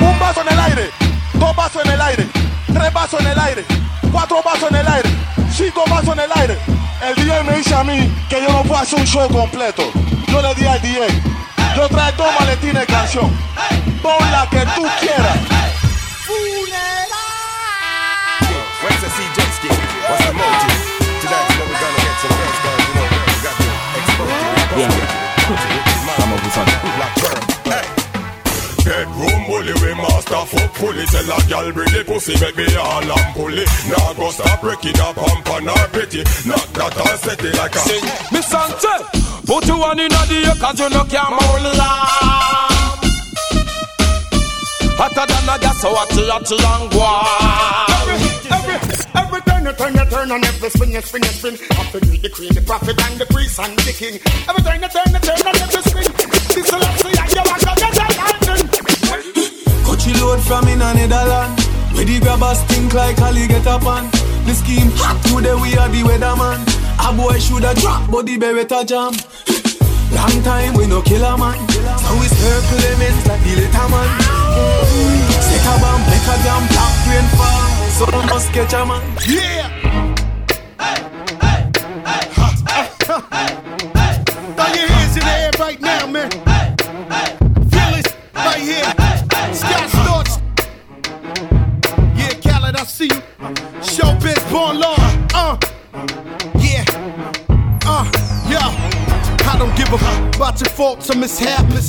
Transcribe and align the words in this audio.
Un 0.00 0.18
vaso 0.20 0.42
en 0.42 0.48
el 0.48 0.60
aire, 0.60 0.90
dos 1.34 1.56
vasos 1.56 1.84
en 1.84 1.90
el 1.90 2.00
aire, 2.00 2.28
tres 2.72 2.92
vasos 2.92 3.20
en 3.20 3.26
el 3.26 3.38
aire, 3.38 3.64
cuatro 4.12 4.40
vasos 4.44 4.70
en 4.70 4.76
el 4.76 4.86
aire, 4.86 5.10
cinco 5.50 5.82
vasos 5.90 6.10
en 6.10 6.20
el 6.20 6.30
aire. 6.36 6.56
El 7.02 7.16
DJ 7.16 7.42
me 7.42 7.56
dice 7.56 7.74
a 7.74 7.82
mí 7.82 8.14
que 8.28 8.40
yo 8.42 8.48
no 8.52 8.62
puedo 8.62 8.80
hacer 8.80 9.00
un 9.00 9.06
show 9.06 9.28
completo. 9.28 9.90
Yo 10.28 10.40
le 10.40 10.54
di 10.54 10.66
al 10.66 10.80
DJ, 10.80 11.08
yo 11.74 11.88
trae 11.88 12.12
dos 12.12 12.28
maletines 12.38 12.80
de 12.80 12.86
canción. 12.86 13.28
Pon 14.02 14.30
la 14.30 14.48
que 14.50 14.60
tú 14.76 14.86
quieras. 15.00 15.38
Where's 18.82 19.43
we 30.44 30.50
master 30.50 30.58
fuck 30.58 30.74
fully 30.76 31.04
Tell 31.06 31.24
a 31.24 31.48
gal 31.48 31.72
bring 31.72 31.92
the 31.92 32.04
pussy, 32.04 32.34
make 32.40 32.56
me 32.56 32.66
all 32.76 33.02
and 33.02 33.34
pull 33.34 33.52
it 33.52 33.68
Now 33.88 34.12
go 34.14 34.30
stop 34.30 34.60
breaking 34.60 34.98
up, 35.00 35.16
pump 35.16 35.50
on 35.50 35.64
her 35.64 35.88
pretty 35.88 36.22
Knock 36.46 36.68
that 36.74 36.96
and 36.96 37.18
set 37.20 37.44
it 37.44 37.56
like 37.56 37.74
a 37.74 37.78
Sing, 37.78 38.04
Miss 38.32 38.46
Sanchez, 38.46 39.02
put 39.46 39.66
you 39.66 39.78
one 39.78 39.98
in 39.98 40.08
the 40.08 40.44
air 40.46 40.54
cause 40.60 40.78
you 40.78 40.88
no 40.90 41.04
can 41.04 41.24
hold 41.24 41.62
lamb. 41.78 42.34
Hotter 44.94 45.26
than 45.26 45.48
a 45.50 45.58
gas, 45.58 45.80
so 45.80 45.90
hot, 45.90 46.06
hot, 46.06 46.50
long 46.54 46.86
Every, 47.90 48.14
every, 48.54 48.78
every 49.18 49.40
turn 49.42 49.64
you 49.66 49.72
turn 49.74 49.94
you 49.94 50.06
turn 50.06 50.30
and 50.30 50.44
every 50.44 50.70
spin 50.70 50.90
you 50.92 51.02
spin 51.02 51.22
you 51.22 51.34
spin. 51.34 51.54
Up 51.74 51.90
to 51.90 51.98
the 51.98 52.28
queen, 52.30 52.54
the 52.54 52.62
prophet 52.62 52.94
and 52.94 53.18
the 53.18 53.26
priest 53.26 53.58
and 53.58 53.76
the 53.80 53.92
king. 53.92 54.20
Every 54.46 54.62
turn 54.62 54.82
you 54.82 54.88
turn 54.88 55.10
you 55.10 55.18
turn 55.18 55.42
and 55.42 55.58
every 55.66 55.82
spin. 55.82 56.06
This 56.54 56.62
is 56.62 56.72
last 56.72 57.04
and 57.04 57.32
you 57.34 57.42
want 57.42 57.60
to 57.60 57.83
load 60.24 60.40
from 60.40 60.68
in 60.68 60.80
a 60.80 60.94
Netherlands, 60.94 61.66
Where 61.92 62.04
the 62.04 62.18
grabbers 62.20 62.58
stink 62.64 62.94
like 62.94 63.20
Ali 63.20 63.46
get 63.46 63.66
up 63.66 63.86
on. 63.86 64.10
The 64.46 64.54
scheme 64.54 64.90
hot 64.96 65.20
today, 65.24 65.54
we 65.54 65.76
are 65.76 65.88
the 65.88 66.02
weatherman. 66.02 66.60
A 67.04 67.12
boy 67.12 67.38
shoulda 67.38 67.74
drop, 67.80 68.10
but 68.10 68.26
the 68.26 68.38
Beretta 68.38 68.86
jam. 68.86 69.12
Long 70.16 70.42
time 70.42 70.74
we 70.74 70.86
no 70.86 71.02
killer 71.02 71.36
man. 71.36 71.58
Now 72.02 72.14
we 72.20 72.26
circle 72.28 72.80
elements 72.88 73.26
like 73.28 73.42
the 73.44 73.52
little 73.60 73.88
man. 73.92 74.08
Set 75.44 75.66
a 75.68 75.74
bomb, 75.82 76.00
make 76.08 76.28
a 76.32 76.36
damn 76.44 76.64
top 76.72 76.94
rain 77.08 77.26
fall. 77.36 77.68
So 77.96 78.04
don't 78.06 78.26
must 78.26 78.52
catch 78.52 78.74
a 78.74 78.86
man. 78.86 79.02
Yeah! 79.26 79.68
Hey, 80.80 81.00
hey, 81.18 81.42
hey, 81.42 81.68
hey, 82.04 82.24
hey, 82.24 82.48
hey, 82.68 82.94
hey, 82.94 83.18
hey, 83.34 83.68
hey, 83.84 84.04
hey, 84.04 84.24
hey, 84.24 84.52
hey, 84.88 84.88
hey, 84.88 84.88
hey, 84.88 84.88
hey, 84.88 84.98
hey, 85.64 86.08
hey, 86.12 86.42
hey, 86.46 86.53
I 92.84 92.86
see 92.86 93.04
you. 93.04 93.22
Showbiz, 93.80 94.36
born 94.52 94.78
law. 94.78 94.94
Uh, 95.32 95.56
yeah. 96.60 96.84
Uh, 97.86 98.04
yeah. 98.44 98.68
I 99.48 99.56
don't 99.56 99.74
give 99.74 99.90
a 99.90 99.96
fuck 99.96 100.36
about 100.36 100.60
your 100.60 100.68
faults 100.68 101.08
or 101.08 101.16
mishaps. 101.16 101.88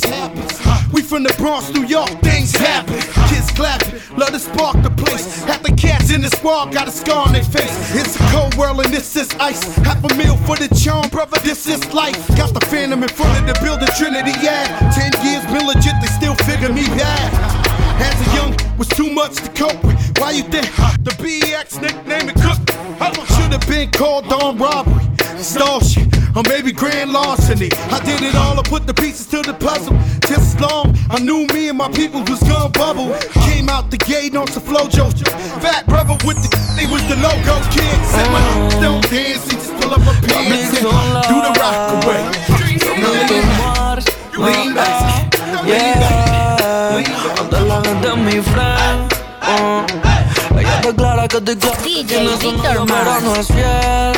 We 0.94 1.02
from 1.02 1.24
the 1.24 1.34
Bronx, 1.36 1.68
New 1.74 1.84
York, 1.84 2.08
things 2.22 2.56
happen. 2.56 2.94
Kids 3.28 3.50
clapping, 3.52 4.00
love 4.16 4.30
to 4.30 4.38
spark 4.38 4.80
the 4.82 4.88
place. 4.88 5.44
Half 5.44 5.64
the 5.64 5.76
cats 5.76 6.14
in 6.14 6.22
the 6.22 6.30
squad 6.30 6.72
got 6.72 6.88
a 6.88 6.90
scar 6.90 7.26
on 7.26 7.34
their 7.34 7.44
face. 7.44 7.76
It's 7.94 8.16
a 8.16 8.24
cold 8.32 8.54
world 8.54 8.80
and 8.80 8.88
this 8.88 9.16
is 9.16 9.28
ice. 9.34 9.76
Half 9.84 10.02
a 10.02 10.14
meal 10.14 10.38
for 10.48 10.56
the 10.56 10.74
charm, 10.74 11.10
brother, 11.10 11.38
this 11.40 11.68
is 11.68 11.92
life. 11.92 12.26
Got 12.38 12.54
the 12.54 12.64
phantom 12.72 13.02
in 13.02 13.10
front 13.10 13.38
of 13.38 13.46
the 13.46 13.60
building, 13.62 13.88
Trinity, 13.98 14.32
yeah. 14.40 14.64
Ten 14.96 15.12
years 15.22 15.44
been 15.44 15.66
legit, 15.66 15.92
they 16.00 16.08
still 16.08 16.36
figure 16.48 16.72
me 16.72 16.86
bad. 16.96 17.65
As 17.98 18.16
a 18.26 18.36
young, 18.36 18.56
was 18.78 18.88
too 18.88 19.10
much 19.10 19.36
to 19.36 19.50
cope 19.52 19.82
with. 19.84 19.96
Why 20.18 20.32
you 20.32 20.42
think 20.42 20.66
the 21.02 21.10
BX 21.22 21.80
nickname 21.80 22.28
it 22.28 22.36
Cook? 22.36 22.60
Should 23.36 23.52
have 23.52 23.68
been 23.68 23.90
called 23.90 24.32
on 24.32 24.58
robbery, 24.58 25.04
stall 25.38 25.80
shit, 25.80 26.08
or 26.34 26.42
maybe 26.48 26.72
grand 26.72 27.12
larceny. 27.12 27.68
I 27.90 28.00
did 28.04 28.22
it 28.22 28.34
all, 28.34 28.58
I 28.58 28.62
put 28.62 28.86
the 28.86 28.94
pieces 28.94 29.26
to 29.28 29.42
the 29.42 29.54
puzzle. 29.54 29.96
Just 30.26 30.56
as 30.56 30.60
long, 30.60 30.96
I 31.10 31.20
knew 31.20 31.46
me 31.54 31.68
and 31.68 31.78
my 31.78 31.90
people 31.90 32.22
was 32.24 32.40
gonna 32.42 32.70
bubble. 32.70 33.14
Came 33.46 33.68
out 33.68 33.90
the 33.90 33.98
gate 33.98 34.34
on 34.34 34.46
some 34.48 34.62
flojo. 34.62 35.12
Fat 35.60 35.86
brother 35.86 36.16
with 36.26 36.38
the, 36.42 36.48
they 36.76 36.86
was 36.90 37.02
the 37.08 37.16
logo 37.16 37.54
kid. 37.70 37.96
Said 38.06 38.28
my 38.32 38.42
don't 38.80 39.02
dance, 39.10 39.44
he 39.50 39.56
just 39.56 39.72
pull 39.80 39.92
up 39.92 40.00
a 40.00 40.26
pants 40.26 40.74
and 40.74 40.86
do 41.30 41.36
the 41.46 41.52
rock 41.60 42.04
away. 42.04 42.22
Lean 44.38 44.74
back, 44.74 45.38
lean 45.64 45.94
back. 45.94 46.35
Ante 47.40 47.60
la 47.60 47.80
gente 47.82 48.08
es 48.08 48.16
mi 48.16 48.40
friend. 48.42 49.14
uh. 49.42 50.58
Ella 50.58 50.80
declara 50.82 51.28
que 51.28 51.36
estoy 51.38 51.56
claro. 51.56 51.82
DJ 51.84 52.18
Víctor 52.20 52.54
novio, 52.54 52.86
pero 52.86 53.20
no 53.20 53.34
es 53.36 53.46
fiel. 53.48 54.12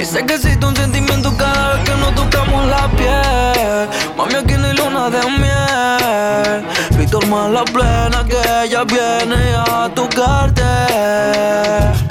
Y 0.00 0.04
sé 0.04 0.24
que 0.26 0.34
existe 0.34 0.64
un 0.64 0.76
sentimiento 0.76 1.36
cada 1.36 1.74
vez 1.74 1.84
que 1.84 1.96
nos 1.96 2.14
tocamos 2.14 2.66
la 2.66 2.88
piel. 2.88 3.88
Mami, 4.16 4.34
aquí 4.34 4.54
no 4.54 4.66
hay 4.66 4.76
luna 4.76 5.10
de 5.10 5.20
miel. 5.30 6.64
Víctor 6.98 7.26
más 7.26 7.50
la 7.50 7.64
plena 7.64 8.24
que 8.28 8.36
ella 8.64 8.84
viene 8.84 9.54
a 9.56 9.88
tocarte. 9.94 10.62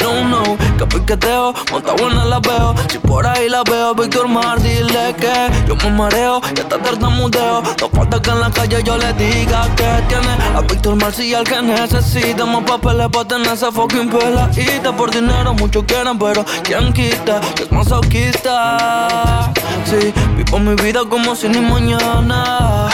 No, 0.03 0.23
no, 0.27 0.57
que 0.77 0.85
piqueteo, 0.85 1.53
monta 1.71 1.93
buena 1.93 2.25
la 2.25 2.39
veo. 2.39 2.75
Si 2.89 2.99
por 2.99 3.25
ahí 3.25 3.49
la 3.49 3.63
veo, 3.63 3.95
Víctor 3.95 4.27
Mar, 4.27 4.61
dile 4.61 5.15
que 5.17 5.67
yo 5.67 5.75
me 5.75 5.89
mareo 5.91 6.41
y 6.55 6.59
hasta 6.59 6.77
tartamudeo. 6.77 7.63
No 7.81 7.89
falta 7.89 8.21
que 8.21 8.29
en 8.29 8.39
la 8.39 8.51
calle 8.51 8.83
yo 8.83 8.97
le 8.97 9.11
diga 9.13 9.63
que 9.75 9.89
tiene 10.07 10.37
a 10.55 10.61
Víctor 10.61 10.95
Mar 10.95 11.13
si 11.13 11.33
que 11.43 11.61
necesita 11.61 12.45
más 12.45 12.63
papeles 12.63 13.07
para 13.09 13.27
tener 13.27 13.53
esa 13.53 13.71
fucking 13.71 14.09
peladita. 14.09 14.95
Por 14.95 15.11
dinero 15.11 15.53
muchos 15.53 15.83
quieren, 15.85 16.17
pero 16.19 16.45
quien 16.63 16.93
quita 16.93 17.41
que 17.55 17.63
es 17.63 17.71
masoquista. 17.71 19.51
Sí, 19.85 20.13
vivo 20.35 20.59
mi 20.59 20.75
vida 20.75 21.01
como 21.09 21.35
si 21.35 21.49
ni 21.49 21.59
mañana. 21.59 22.89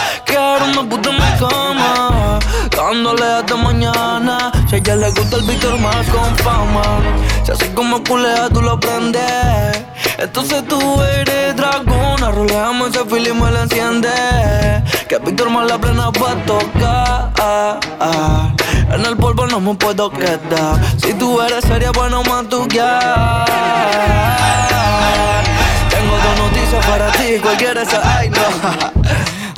Una 0.55 0.87
puta 0.87 1.09
en 1.09 1.15
mi 1.15 1.21
cama, 1.39 2.39
dándole 2.75 3.25
hasta 3.25 3.55
mañana. 3.55 4.51
Si 4.69 4.75
a 4.75 4.77
ella 4.77 4.95
le 4.95 5.09
gusta 5.09 5.37
el 5.37 5.43
Víctor 5.43 5.79
más 5.79 6.07
con 6.07 6.37
fama, 6.37 6.83
si 7.43 7.51
así 7.51 7.67
como 7.69 8.03
culea 8.03 8.49
tú 8.49 8.61
lo 8.61 8.79
prendes. 8.79 9.83
Entonces 10.19 10.63
tú 10.67 11.01
eres 11.01 11.55
dragona, 11.55 12.29
roleamos 12.29 12.89
ese 12.89 13.03
film 13.05 13.37
y 13.37 13.41
me 13.41 13.59
enciende. 13.61 14.09
Que 15.09 15.17
Víctor 15.19 15.49
más 15.49 15.65
la 15.67 15.79
plena 15.79 16.11
pa' 16.11 16.35
tocar. 16.45 17.79
En 18.91 19.05
el 19.05 19.17
polvo 19.17 19.47
no 19.47 19.59
me 19.59 19.73
puedo 19.73 20.11
quedar. 20.11 20.79
Si 20.97 21.13
tú 21.13 21.41
eres 21.41 21.65
seria, 21.65 21.91
bueno, 21.91 22.21
más. 22.23 22.47
Tengo 22.47 22.67
dos 26.23 26.37
noticias 26.37 26.85
para 26.85 27.11
ti, 27.13 27.39
cualquiera 27.41 27.81
esa. 27.81 28.17
Ay, 28.17 28.29
no. 28.29 28.37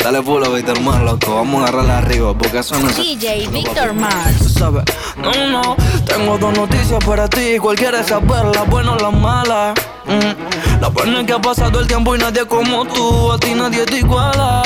Dale 0.05 0.21
pulo, 0.21 0.51
Víctor 0.51 0.79
más 0.81 1.01
loco. 1.01 1.33
Vamos 1.33 1.61
a 1.61 1.63
agarrarla 1.63 1.97
arriba, 1.97 2.37
porque 2.37 2.59
eso 2.59 2.77
no 2.77 2.87
es. 2.87 2.95
DJ 2.95 3.47
Víctor 3.47 3.91
Mars. 3.95 4.37
Tú 4.37 4.49
sabes. 4.49 4.83
No, 5.17 5.31
no, 5.49 5.75
tengo 6.05 6.37
dos 6.37 6.55
noticias 6.55 7.03
para 7.03 7.27
ti. 7.27 7.57
Cualquiera 7.57 8.03
saber, 8.03 8.45
la 8.53 8.61
buena 8.65 8.91
o 8.91 8.99
la 8.99 9.09
mala. 9.09 9.73
Mm. 10.05 10.79
La 10.79 10.89
buena 10.89 11.21
es 11.21 11.25
que 11.25 11.33
ha 11.33 11.41
pasado 11.41 11.79
el 11.79 11.87
tiempo 11.87 12.15
y 12.15 12.19
nadie 12.19 12.45
como 12.45 12.85
tú. 12.85 13.31
A 13.31 13.39
ti 13.39 13.55
nadie 13.55 13.83
te 13.87 13.97
iguala. 13.97 14.61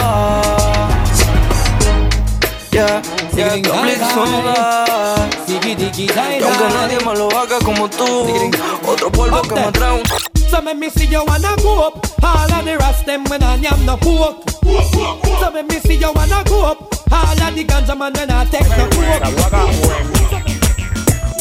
Yeah, 2.71 3.01
yeah, 3.33 4.13
soda. 4.13 5.25
Y 5.47 5.53
aunque 6.43 6.73
nadie 6.73 6.97
me 7.05 7.15
lo 7.15 7.29
haga 7.39 7.59
como 7.63 7.89
tú, 7.89 8.51
otro 8.85 9.09
polvo 9.09 9.41
que 9.43 9.55
me 9.55 9.71
trae 9.71 10.01
un. 10.01 10.38
So 10.49 10.61
make 10.61 10.77
me 10.77 10.89
see 10.89 11.05
you 11.05 11.23
wanna 11.25 11.55
go 11.57 11.87
up. 11.87 12.05
All 12.23 12.51
of 12.53 12.65
the 12.65 12.77
rest 12.77 13.05
them 13.05 13.23
when 13.25 13.43
I 13.43 13.55
am 13.55 13.85
no 13.85 13.97
pork. 13.97 14.49
So 15.39 15.51
make 15.51 15.67
me 15.67 15.79
see 15.79 15.95
you 15.95 16.11
wanna 16.11 16.43
go 16.45 16.65
up. 16.65 16.81
All 17.11 17.41
of 17.41 17.55
the 17.55 17.63
ganja 17.63 17.95
man 17.97 18.13
when 18.13 18.31
I 18.31 18.45
take 18.45 18.67
no 18.69 18.89
pork. 18.89 19.23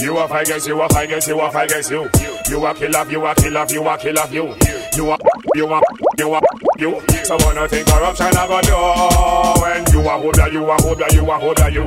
You 0.00 0.16
a 0.16 0.28
fight 0.28 0.46
against 0.46 0.68
you, 0.68 0.80
a 0.80 0.88
fight 0.88 1.06
against 1.06 1.26
you, 1.26 1.40
a 1.40 1.50
fight 1.50 1.70
against 1.70 1.90
you. 1.90 2.08
You 2.48 2.64
a 2.64 2.74
kill 2.74 2.96
off, 2.96 3.10
you 3.10 3.26
a 3.26 3.34
kill 3.34 3.58
off, 3.58 3.72
you 3.72 3.88
a 3.88 3.98
kill 3.98 4.18
off 4.18 4.32
you. 4.32 4.54
You 4.94 5.10
a, 5.10 5.18
you 5.54 5.72
a, 5.72 5.80
you 6.18 6.34
a, 6.34 6.40
you. 6.78 7.00
So 7.24 7.36
wanna 7.40 7.66
think 7.68 7.88
corruption 7.88 8.26
I 8.26 8.46
go 8.46 8.60
do 8.60 8.76
when 9.60 9.84
you 9.92 10.08
a 10.08 10.14
of 10.16 10.52
you, 10.52 10.70
a 10.70 10.74
of 10.74 11.12
you, 11.12 11.30
a 11.30 11.34
of 11.34 11.72
you. 11.74 11.84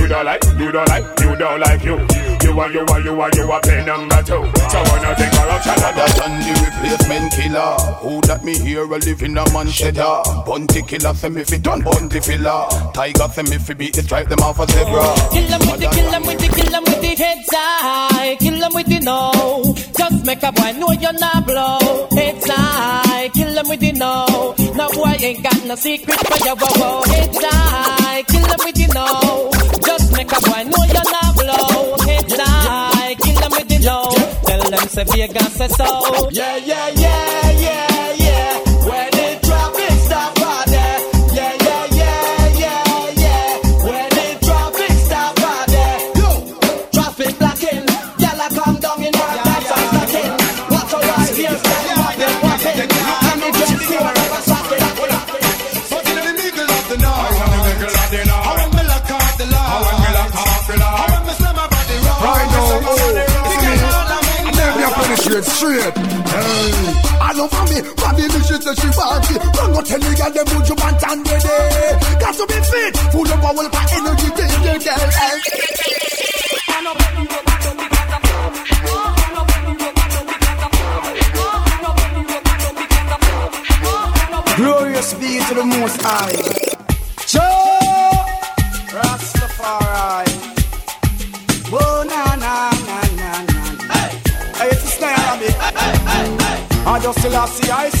You 0.00 0.08
don't 0.08 0.24
like, 0.24 0.44
you 0.58 0.72
don't 0.72 0.88
like, 0.88 1.20
you 1.20 1.36
don't 1.36 1.60
like 1.60 1.84
you. 1.84 2.29
You 2.42 2.58
are, 2.58 2.70
you 2.72 2.80
are, 2.80 3.00
you 3.00 3.20
are, 3.20 3.30
you 3.34 3.52
are 3.52 3.60
play 3.60 3.84
number 3.84 4.22
two. 4.22 4.42
So 4.72 4.78
wanna 4.88 5.14
take 5.14 5.32
corruption 5.32 5.76
of 5.76 5.92
That 5.96 6.20
and 6.24 6.36
the 6.40 6.52
replacement 6.64 7.32
killer. 7.32 7.74
Who 8.00 8.20
that 8.22 8.44
me 8.44 8.58
here 8.58 8.84
a 8.84 8.98
live 8.98 9.22
in 9.22 9.36
a 9.36 9.44
man 9.52 9.68
cheddar. 9.68 10.22
Bunty 10.46 10.82
killer 10.82 11.14
say 11.14 11.28
me 11.28 11.44
fi 11.44 11.58
done 11.58 11.82
bunty 11.82 12.20
filler. 12.20 12.66
Tiger 12.94 13.28
say 13.28 13.42
me 13.42 13.58
fi 13.58 13.74
beat 13.74 13.94
the 13.94 14.02
stripe 14.02 14.28
them 14.28 14.40
off 14.40 14.58
a 14.58 14.66
zebra. 14.66 15.04
Kill 15.32 15.46
them 15.48 15.60
with 15.68 15.80
the, 15.80 15.88
kill 15.92 16.10
them 16.10 16.22
with 16.24 16.38
the, 16.40 16.48
kill 16.48 16.70
them 16.70 16.84
with 16.84 17.00
the 17.00 17.14
heads 17.22 17.48
high. 17.52 18.36
Kill 18.36 18.58
them 18.58 18.72
with 18.74 18.86
the 18.86 19.00
no. 19.00 19.74
Just 19.96 20.24
make 20.24 20.42
a 20.42 20.52
boy 20.52 20.72
know 20.80 20.92
you're 20.92 21.12
not 21.12 21.46
blow. 21.46 22.08
Heads 22.16 22.46
high. 22.48 23.28
Kill 23.34 23.52
them 23.54 23.68
with 23.68 23.80
the 23.80 23.92
no. 23.92 24.54
No 24.74 24.88
boy 24.90 25.16
ain't 25.20 25.42
got 25.42 25.64
no 25.66 25.74
secret 25.74 26.18
for 26.18 26.46
your 26.46 26.56
wow 26.56 26.72
wow. 26.80 27.02
Heads 27.04 27.38
high. 27.40 28.22
Kill 28.22 28.46
them 28.46 28.60
with 28.64 28.74
the 28.74 28.86
no. 28.96 29.50
Just 29.84 30.12
make 30.16 30.32
a 30.32 30.40
boy 30.40 30.62
know 30.64 30.84
you're 30.88 31.10
not 31.12 31.29
blow. 31.40 31.96
Kill 33.16 33.34
them 33.40 33.50
with 33.52 33.68
the 33.68 33.78
no. 33.84 34.10
Tell 34.46 34.62
them 34.70 34.88
Vegas 35.12 35.74
so. 35.76 36.30
Yeah, 36.30 36.56
yeah, 36.56 36.88
yeah, 36.88 37.50
yeah, 37.50 38.12
yeah. 38.14 38.88
When 38.88 39.19
straight. 65.60 65.92
Hey, 65.92 66.72
I 67.20 67.32
know 67.36 67.46
for 67.52 67.64
me, 67.68 67.84
me, 68.16 68.24
me 68.32 68.40
she 68.48 68.56
say 68.64 68.74
she 68.80 68.88
want 68.96 69.28
it. 69.28 69.42
Don't 69.52 69.72
go 69.76 69.80
tell 69.84 70.00
me 70.00 70.12
girl 70.16 70.32
them 70.32 70.46
would 70.56 70.68
you 70.68 70.76
want 70.80 71.02
and 71.04 71.20
ready. 71.28 71.60
Got 72.16 72.34
to 72.40 72.44
be 72.48 72.58
fit, 72.70 72.96
full 73.12 73.28
of 73.28 73.40
power, 73.44 73.68
for 73.68 73.84
energy, 73.92 74.28
take 74.36 74.56
your 74.64 74.78
girl. 74.80 75.10
Hey. 75.20 75.36
Glorious 84.56 85.14
be 85.14 85.40
to 85.44 85.54
the 85.54 85.64
most 85.64 86.00
high. 86.02 86.59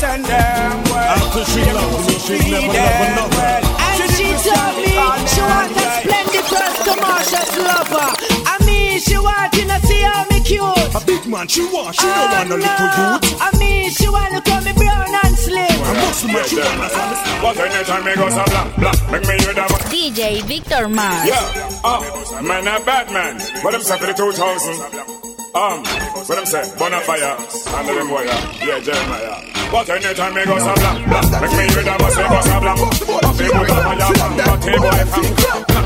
Send 0.00 0.24
them 0.24 0.72
well. 0.88 1.12
After 1.12 1.44
she 1.52 1.60
loved 1.76 2.08
me, 2.08 2.16
she'd 2.24 2.40
never 2.48 2.72
love 2.72 3.04
another. 3.04 3.52
And 3.84 4.08
she 4.16 4.28
told 4.48 4.72
me 4.80 4.96
she 5.28 5.42
want 5.44 5.76
a 5.76 5.86
splendid 6.00 6.46
first 6.48 6.80
commercial 6.88 7.46
lover. 7.68 8.08
I 8.48 8.56
mean, 8.64 8.96
she 8.98 9.16
want 9.20 9.52
to 9.52 9.60
see 9.84 10.00
how 10.00 10.24
me 10.32 10.40
cute. 10.40 10.96
A 10.96 11.00
big 11.04 11.22
man, 11.28 11.46
she 11.48 11.68
want, 11.68 11.92
she 11.94 12.08
don't 12.08 12.32
want 12.32 12.48
a 12.48 12.56
little 12.56 12.90
youth. 12.96 13.44
I 13.44 13.48
mean, 13.60 13.90
she 13.92 14.08
want 14.08 14.32
to 14.32 14.40
call 14.40 14.62
me 14.64 14.72
brown 14.72 15.12
and 15.20 15.36
slim. 15.36 15.68
A 15.68 15.92
muscle 16.00 16.32
man, 16.32 16.44
she 16.48 16.56
want 16.56 16.80
a 16.80 17.42
But 17.44 17.56
anytime 17.60 18.04
me 18.08 18.12
go 18.16 18.26
so 18.32 18.44
black, 18.48 18.68
black, 18.80 18.98
make 19.12 19.24
me 19.28 19.36
hear 19.44 19.52
that. 19.52 19.68
DJ 19.92 20.40
Victor 20.48 20.88
Mars. 20.88 21.28
Yeah, 21.28 21.80
uh, 21.84 22.00
man, 22.40 22.64
a 22.64 22.80
bad 22.88 23.12
man. 23.12 23.36
What 23.62 23.72
them 23.72 23.82
say 23.82 23.98
for 24.00 24.12
2000? 24.16 25.20
Um, 25.52 25.84
what 26.24 26.36
them 26.40 26.46
say? 26.46 26.64
Bonfire, 26.78 27.36
and 27.36 27.84
the 27.88 28.04
boy, 28.08 28.22
yeah, 28.24 28.64
yeah, 28.64 28.80
Jeremiah. 28.80 29.49
But 29.70 29.88
anytime 29.88 30.34
me 30.34 30.44
go 30.44 30.58
some 30.58 30.74
black, 30.74 30.98
make 31.40 31.52
me 31.52 31.64
hear 31.70 31.82
the 31.86 31.94
bus 31.98 32.16
me 32.16 32.24
go 32.26 32.40
some 32.42 32.60
black. 32.60 32.76
But 32.76 33.34
they 33.38 33.48
put 33.48 33.70
up 33.70 33.86
a 33.86 33.94
yam, 33.98 34.14
but 34.36 34.58
they 34.60 34.76
boy 34.76 35.04
from 35.10 35.26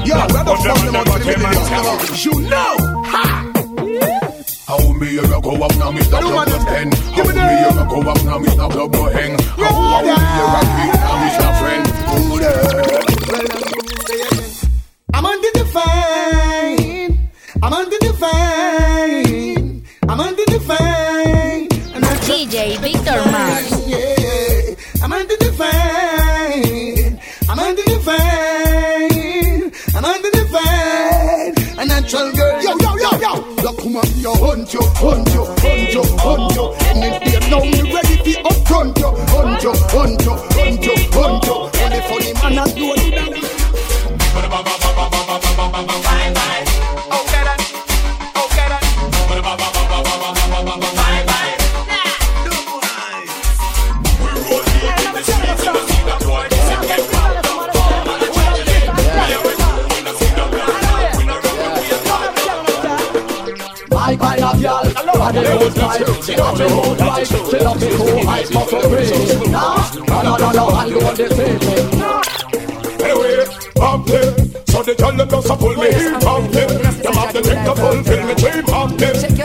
Yo, 0.05 0.17
rather 0.17 0.57
fuck 0.57 0.81
them 0.85 0.97
out 0.97 1.07
to 1.07 1.13
the 1.21 1.37
middle. 1.41 1.65
You 2.25 2.35
know, 2.49 2.77
ha. 3.05 3.25
How 4.67 4.81
me 4.93 5.19
ever 5.19 5.41
go 5.41 5.53
up 5.65 5.77
now, 5.77 5.91
Mister 5.91 6.17
stop 6.17 6.25
up 6.25 6.47
to 6.49 6.59
ten. 6.65 6.89
How 7.13 7.25
me 7.25 7.41
ever 7.41 7.85
go 7.85 7.99
up 8.11 8.25
now, 8.25 8.39
me 8.39 8.49
stop 8.49 8.75
up 8.75 8.93
to 8.93 9.03
hang. 9.13 9.39
How 9.57 10.03
me 10.03 10.13
ever 10.13 10.64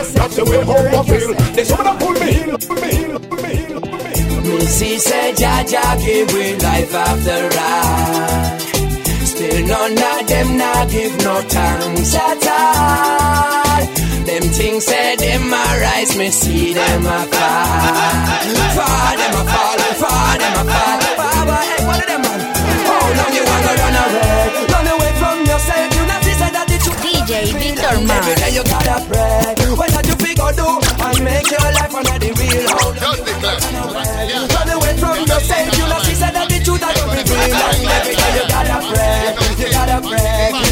That's 0.08 0.36
the 0.36 0.44
way 0.44 0.64
how 0.64 1.00
I 1.00 1.02
feel. 1.04 1.34
They 1.54 1.64
some 1.64 1.80
of 1.80 1.84
them 1.84 1.98
pull 1.98 2.12
me 2.16 2.28
in, 2.40 2.56
pull 2.56 2.76
me 2.80 2.90
in, 3.04 3.10
pull 3.28 3.38
me 3.44 3.52
in, 3.64 3.80
pull 3.80 3.98
me 4.00 4.12
in. 4.56 4.66
She 4.66 4.98
said, 4.98 5.36
Jaja 5.36 5.84
give 6.00 6.32
we 6.32 6.56
life 6.56 6.94
after 6.94 7.40
life. 7.58 8.60
Still 9.28 9.66
none 9.66 9.92
of 9.92 10.26
them 10.26 10.56
not 10.56 10.88
give 10.90 11.16
no 11.24 11.34
thanks 11.42 12.14
at 12.14 12.46
all. 12.48 13.60
Them 14.24 14.42
things 14.56 14.84
say 14.84 15.16
them 15.16 15.52
a 15.52 15.64
rise, 15.84 16.16
me 16.16 16.30
see 16.30 16.72
them 16.72 17.04
a 17.04 17.18
fall. 17.32 18.30
For 18.76 19.04
them 19.20 19.34
a 19.36 19.42
fall, 19.52 19.80
for 20.00 20.32
them 20.40 20.54
a 20.54 20.64
fall. 20.64 21.00
Baba, 21.20 21.56
hey, 21.68 21.84
what 21.86 22.00
of 22.00 22.06
them 22.08 22.22
man? 22.22 22.40
Oh, 22.88 23.00
how 23.00 23.18
long 23.18 23.32
you 23.36 23.44
wanna 23.44 23.72
run 23.80 23.96
away? 24.00 24.64
Run 24.72 24.86
away 24.94 25.12
from 25.20 25.36
yourself, 25.44 25.94
you 25.94 26.02
not 26.06 26.22
see 26.24 26.36
that 26.40 26.66
the 26.68 26.78
truth. 26.84 27.00
DJ 27.04 27.52
Victor 27.52 27.86
Every 27.86 28.06
Mars. 28.06 28.54
you 28.54 28.64
gotta 28.64 28.96
pray 29.08 29.49
to 30.40 30.56
do 30.56 30.68
and 31.04 31.24
make 31.24 31.50
your 31.50 31.60
life 31.60 31.94
under 31.94 32.18
the 32.18 32.30
real 32.38 32.68
out. 32.70 32.94
Just 32.96 33.24
declare. 33.24 33.60
You 34.30 34.48
turn 34.48 34.68
away 34.72 34.94
from 34.96 35.18
yourself, 35.26 35.78
you 35.78 35.86
know 35.88 36.00
she 36.00 36.14
said 36.14 36.32
that 36.32 36.48
the 36.48 36.58
truth 36.64 36.82
I 36.82 36.92
don't 36.94 37.10
reveal. 37.12 37.36
Every 37.36 38.14
time 38.16 38.34
you 38.36 38.44
gotta 38.48 38.78
pray, 38.88 39.36
you 39.60 39.68
gotta 39.72 39.98
pray. 40.00 40.69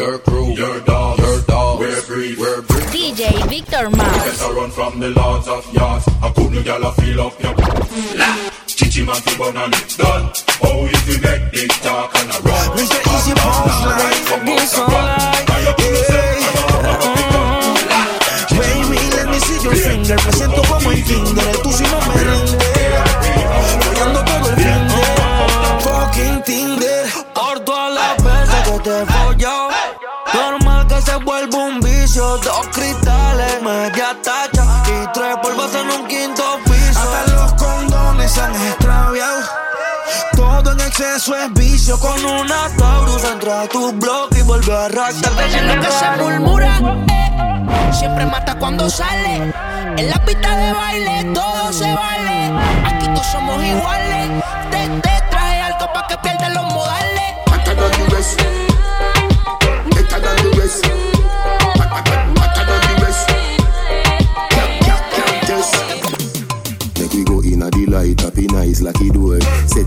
Your 0.00 0.18
crew, 0.18 0.46
your 0.46 0.56
crew, 0.56 0.64
your 0.64 0.80
dog, 0.80 1.18
your 1.18 1.40
dog. 1.42 1.78
We're 1.78 2.02
breed, 2.06 2.38
we're 2.38 2.62
breed. 2.62 2.84
DJ 2.84 3.48
Victor 3.50 3.90
Mars. 3.90 4.40
Better 4.40 4.54
run 4.54 4.70
from 4.70 4.98
the 4.98 5.10
lords 5.10 5.46
of 5.46 5.74
yards. 5.74 6.06
A 6.06 6.10
couple 6.22 6.44
gyal 6.44 6.88
a 6.88 6.92
feel 7.02 7.20
up 7.20 7.42
your 7.42 7.54
la. 8.16 8.50
Chichi 8.66 9.04
man 9.04 9.16
fi 9.16 9.36
bun 9.36 9.56
and 9.58 9.74
it's 9.74 9.98
done. 9.98 10.49
Con 41.98 42.24
una 42.24 42.68
Taurus 42.78 43.24
entra 43.24 43.62
a 43.62 43.68
tu 43.68 43.92
blog 43.92 44.28
y 44.38 44.42
vuelve 44.42 44.72
a 44.72 44.84
arrastrar. 44.84 45.32
Oye, 45.44 45.60
lo 45.60 45.80
que 45.80 45.90
se 45.90 46.22
murmura, 46.22 46.78
eh, 47.08 47.92
siempre 47.92 48.24
mata 48.26 48.54
cuando 48.54 48.88
sale. 48.88 49.52
En 49.96 50.08
la 50.08 50.24
pista 50.24 50.56
de 50.56 50.72
baile 50.72 51.24
todo 51.34 51.72
se 51.72 51.92
vale. 51.92 52.52
Aquí 52.86 53.06
todos 53.08 53.26
somos 53.26 53.62
iguales. 53.64 54.28
Te, 54.70 54.88
te 55.00 55.22
traje 55.30 55.60
algo 55.62 55.92
pa' 55.92 56.06
que 56.06 56.16
pierdas 56.18 56.54
los 56.54 56.69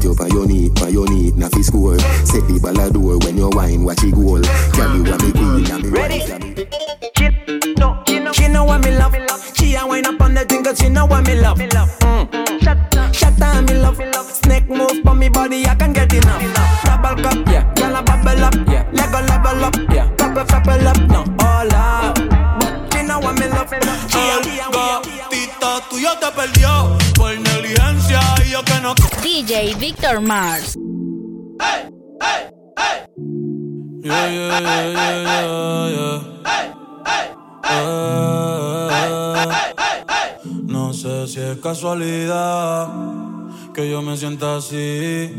Set 0.03 0.11
you 0.11 0.19
on 0.25 0.31
your 0.31 0.45
knee, 0.45 0.69
on 0.81 0.91
your 0.91 1.07
knee, 1.07 1.31
na 1.31 1.47
fi 1.47 1.61
score. 1.63 1.97
Set 2.27 2.43
the 2.49 2.59
ball 2.59 2.75
a 2.77 2.91
door 2.91 3.17
when 3.19 3.37
you 3.37 3.49
wine, 3.55 3.85
watch 3.85 4.03
it 4.03 4.11
goal. 4.11 4.41
Girl, 4.75 4.95
you 4.99 5.03
want 5.07 5.23
me 5.23 5.31
queen, 5.31 5.63
and 5.71 5.79
me 5.83 5.89
Ready? 5.95 6.19
wife, 6.19 6.27
She 8.35 8.47
know 8.49 8.65
what 8.65 8.83
me 8.83 8.91
love. 8.97 9.15
She 9.55 9.75
a 9.75 9.87
wine 9.87 10.05
up 10.05 10.19
on 10.19 10.33
the 10.33 10.43
thing 10.43 10.61
'cause 10.61 10.77
she 10.77 10.89
know 10.89 11.05
what 11.05 11.25
me 11.25 11.35
love. 11.39 11.57
Mm. 11.57 12.27
Shut 13.15 13.37
down, 13.39 13.63
me 13.63 13.75
love. 13.75 13.95
Snake 14.43 14.67
move 14.67 15.07
on 15.07 15.19
me 15.19 15.29
body, 15.29 15.65
I 15.65 15.73
can 15.75 15.93
get 15.93 16.11
enough. 16.11 16.43
Double 16.83 17.15
cup, 17.23 17.47
yeah. 17.47 17.63
Girl, 17.75 17.95
I 17.95 18.01
bubble 18.01 18.43
up, 18.43 18.55
yeah. 18.67 18.83
Lego 18.91 19.21
level 19.23 19.63
up, 19.63 19.77
yeah. 19.89 20.09
Couple, 20.17 20.43
couple 20.43 20.85
up, 20.85 20.97
no, 21.07 21.23
all 21.39 21.71
out. 21.73 22.19
But 22.59 22.91
she 22.91 23.03
know 23.07 23.19
what 23.19 23.39
me 23.39 23.47
love. 23.47 23.69
She 24.11 24.19
a, 24.19 24.43
she 24.43 24.59
a, 24.59 24.67
gatita 24.67 25.79
tuyo 25.89 26.11
te 26.19 26.27
perdió 26.35 26.97
DJ 29.33 29.73
Victor 29.79 30.21
Mars. 30.21 30.77
No 40.67 40.93
sé 40.93 41.27
si 41.27 41.39
es 41.39 41.57
casualidad 41.57 42.89
que 43.73 43.89
yo 43.89 44.03
me 44.03 44.15
sienta 44.17 44.57
así. 44.57 45.31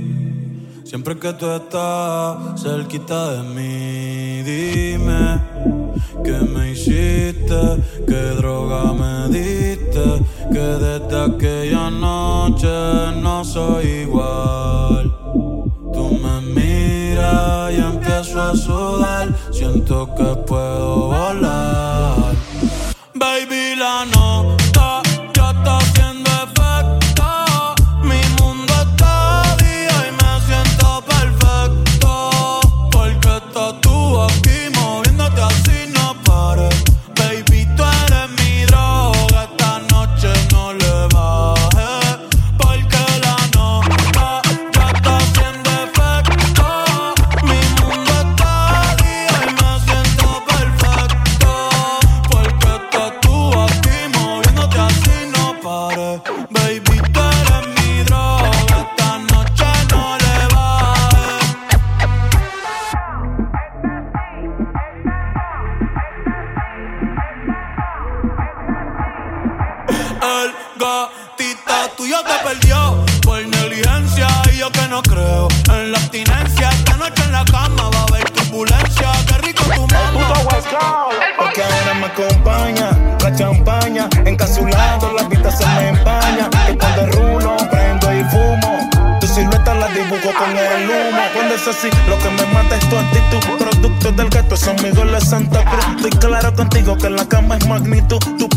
Siempre 0.94 1.18
que 1.18 1.32
tú 1.32 1.50
estás 1.50 2.62
cerquita 2.62 3.32
de 3.32 3.42
mí, 3.42 4.44
dime 4.44 5.40
qué 6.24 6.38
me 6.54 6.70
hiciste, 6.70 7.82
qué 8.06 8.22
droga 8.36 8.92
me 8.92 9.28
diste, 9.36 10.04
que 10.52 10.66
desde 10.84 11.20
aquella 11.20 11.90
noche 11.90 12.68
no 13.20 13.44
soy 13.44 13.86
igual. 14.06 15.12
Tú 15.92 16.16
me 16.22 16.40
miras 16.54 17.72
y 17.72 17.80
empiezo 17.80 18.40
a 18.40 18.54
sudar. 18.54 19.36
Siento 19.50 20.14
que 20.14 20.36
puedo 20.46 21.08
volar. 21.08 22.36
Baby, 23.14 23.74
la 23.76 24.04
nota 24.04 24.63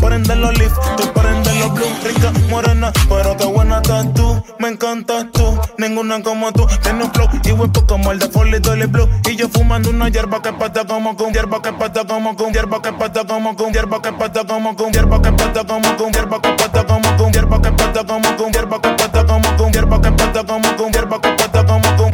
prendes 0.08 0.36
los 0.38 0.58
leaf, 0.58 0.72
tú 0.96 1.12
prendes 1.12 1.54
los 1.60 1.74
blue. 1.74 1.86
Rica, 2.02 2.32
morena, 2.48 2.92
pero 3.08 3.36
qué 3.36 3.44
buena 3.44 3.76
estás 3.76 4.12
tú. 4.14 4.42
Me 4.58 4.68
encantas 4.68 5.26
tú, 5.32 5.58
ninguna 5.76 6.22
como 6.22 6.50
tú. 6.52 6.66
Tienes 6.82 7.04
un 7.04 7.12
flow 7.12 7.28
y 7.44 7.52
huepo 7.52 7.86
como 7.86 8.12
el 8.12 8.18
de 8.18 8.28
Foley 8.28 8.60
Dolly 8.60 8.86
Blue. 8.86 9.08
Y 9.28 9.36
yo 9.36 9.48
fumando 9.48 9.90
una 9.90 10.08
hierba 10.08 10.40
que 10.40 10.52
pata 10.52 10.86
como 10.86 11.14
con 11.16 11.32
hierba 11.32 11.60
que 11.60 11.72
pata 11.72 12.06
como 12.06 12.34
con 12.36 12.52
hierba 12.52 12.80
que 12.80 12.92
pata 12.92 13.26
como 13.26 13.54
con 13.54 13.72
hierba 13.72 14.00
que 14.00 14.12
pata 14.12 14.46
como 14.46 14.76
con 14.76 14.92
hierba 14.92 15.20
que 15.20 15.32
pata 15.32 15.66
como 15.66 15.96
con 15.96 16.12
hierba 16.12 16.40
que 16.40 16.52
pata 16.52 16.86
como 16.86 17.16
con 17.16 17.32
hierba 17.32 17.60
que 17.60 17.72
pata 17.72 18.06
como 18.06 18.36
con 18.36 18.52
hierba 18.52 18.80
que 18.80 18.92
pata 18.92 19.26
como 19.26 19.56
con 19.56 19.72
hierba 19.72 20.00
que 20.00 20.12
pata 20.12 20.46
como 20.46 20.76
con 20.76 20.92
hierba 20.92 21.20
que 21.20 21.30
pata 21.30 21.66
como 21.66 21.96
con 21.96 22.08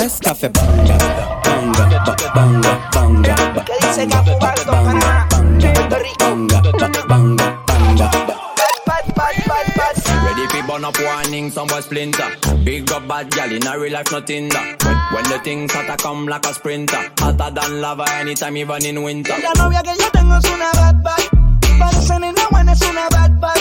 Fest 0.00 0.22
café 0.22 0.48
banga, 0.48 0.96
banga, 1.44 1.84
ba- 2.06 2.16
banga, 2.34 2.72
banga, 2.90 3.34
ba- 3.52 3.64
banga, 3.92 4.22
ba- 4.22 4.36
banga, 4.40 4.64
banga. 4.64 5.92
banga, 6.40 7.00
banga, 7.06 7.48
banga. 7.68 8.10
Ready 10.24 10.46
fi 10.48 10.62
burn 10.66 10.84
up 10.86 10.96
warning, 10.98 11.50
some 11.50 11.66
boy 11.68 11.80
splinter. 11.80 12.30
Big 12.64 12.90
up 12.90 13.06
bad 13.06 13.30
gal 13.30 13.52
in 13.52 13.66
a 13.66 13.78
real 13.78 13.92
life, 13.92 14.10
nothing 14.10 14.48
that. 14.48 14.82
When, 14.84 14.96
when 15.12 15.24
the 15.24 15.38
things 15.44 15.70
hotter 15.70 15.96
come 16.02 16.26
like 16.26 16.46
a 16.46 16.54
sprinter. 16.54 17.02
Hotter 17.18 17.50
than 17.54 17.82
lava 17.82 18.04
anytime, 18.14 18.56
even 18.56 18.82
in 18.86 19.02
winter. 19.02 19.34
La 19.42 19.52
novia 19.62 19.82
que 19.82 19.94
yo 20.00 20.08
tengo 20.12 20.34
es 20.38 20.44
una 20.48 20.70
bad 20.72 21.02
bad. 21.02 21.20
Parece 21.78 22.18
nena 22.20 22.48
buena, 22.50 22.72
es 22.72 22.80
una 22.80 23.06
bad 23.10 23.38
bad. 23.38 23.58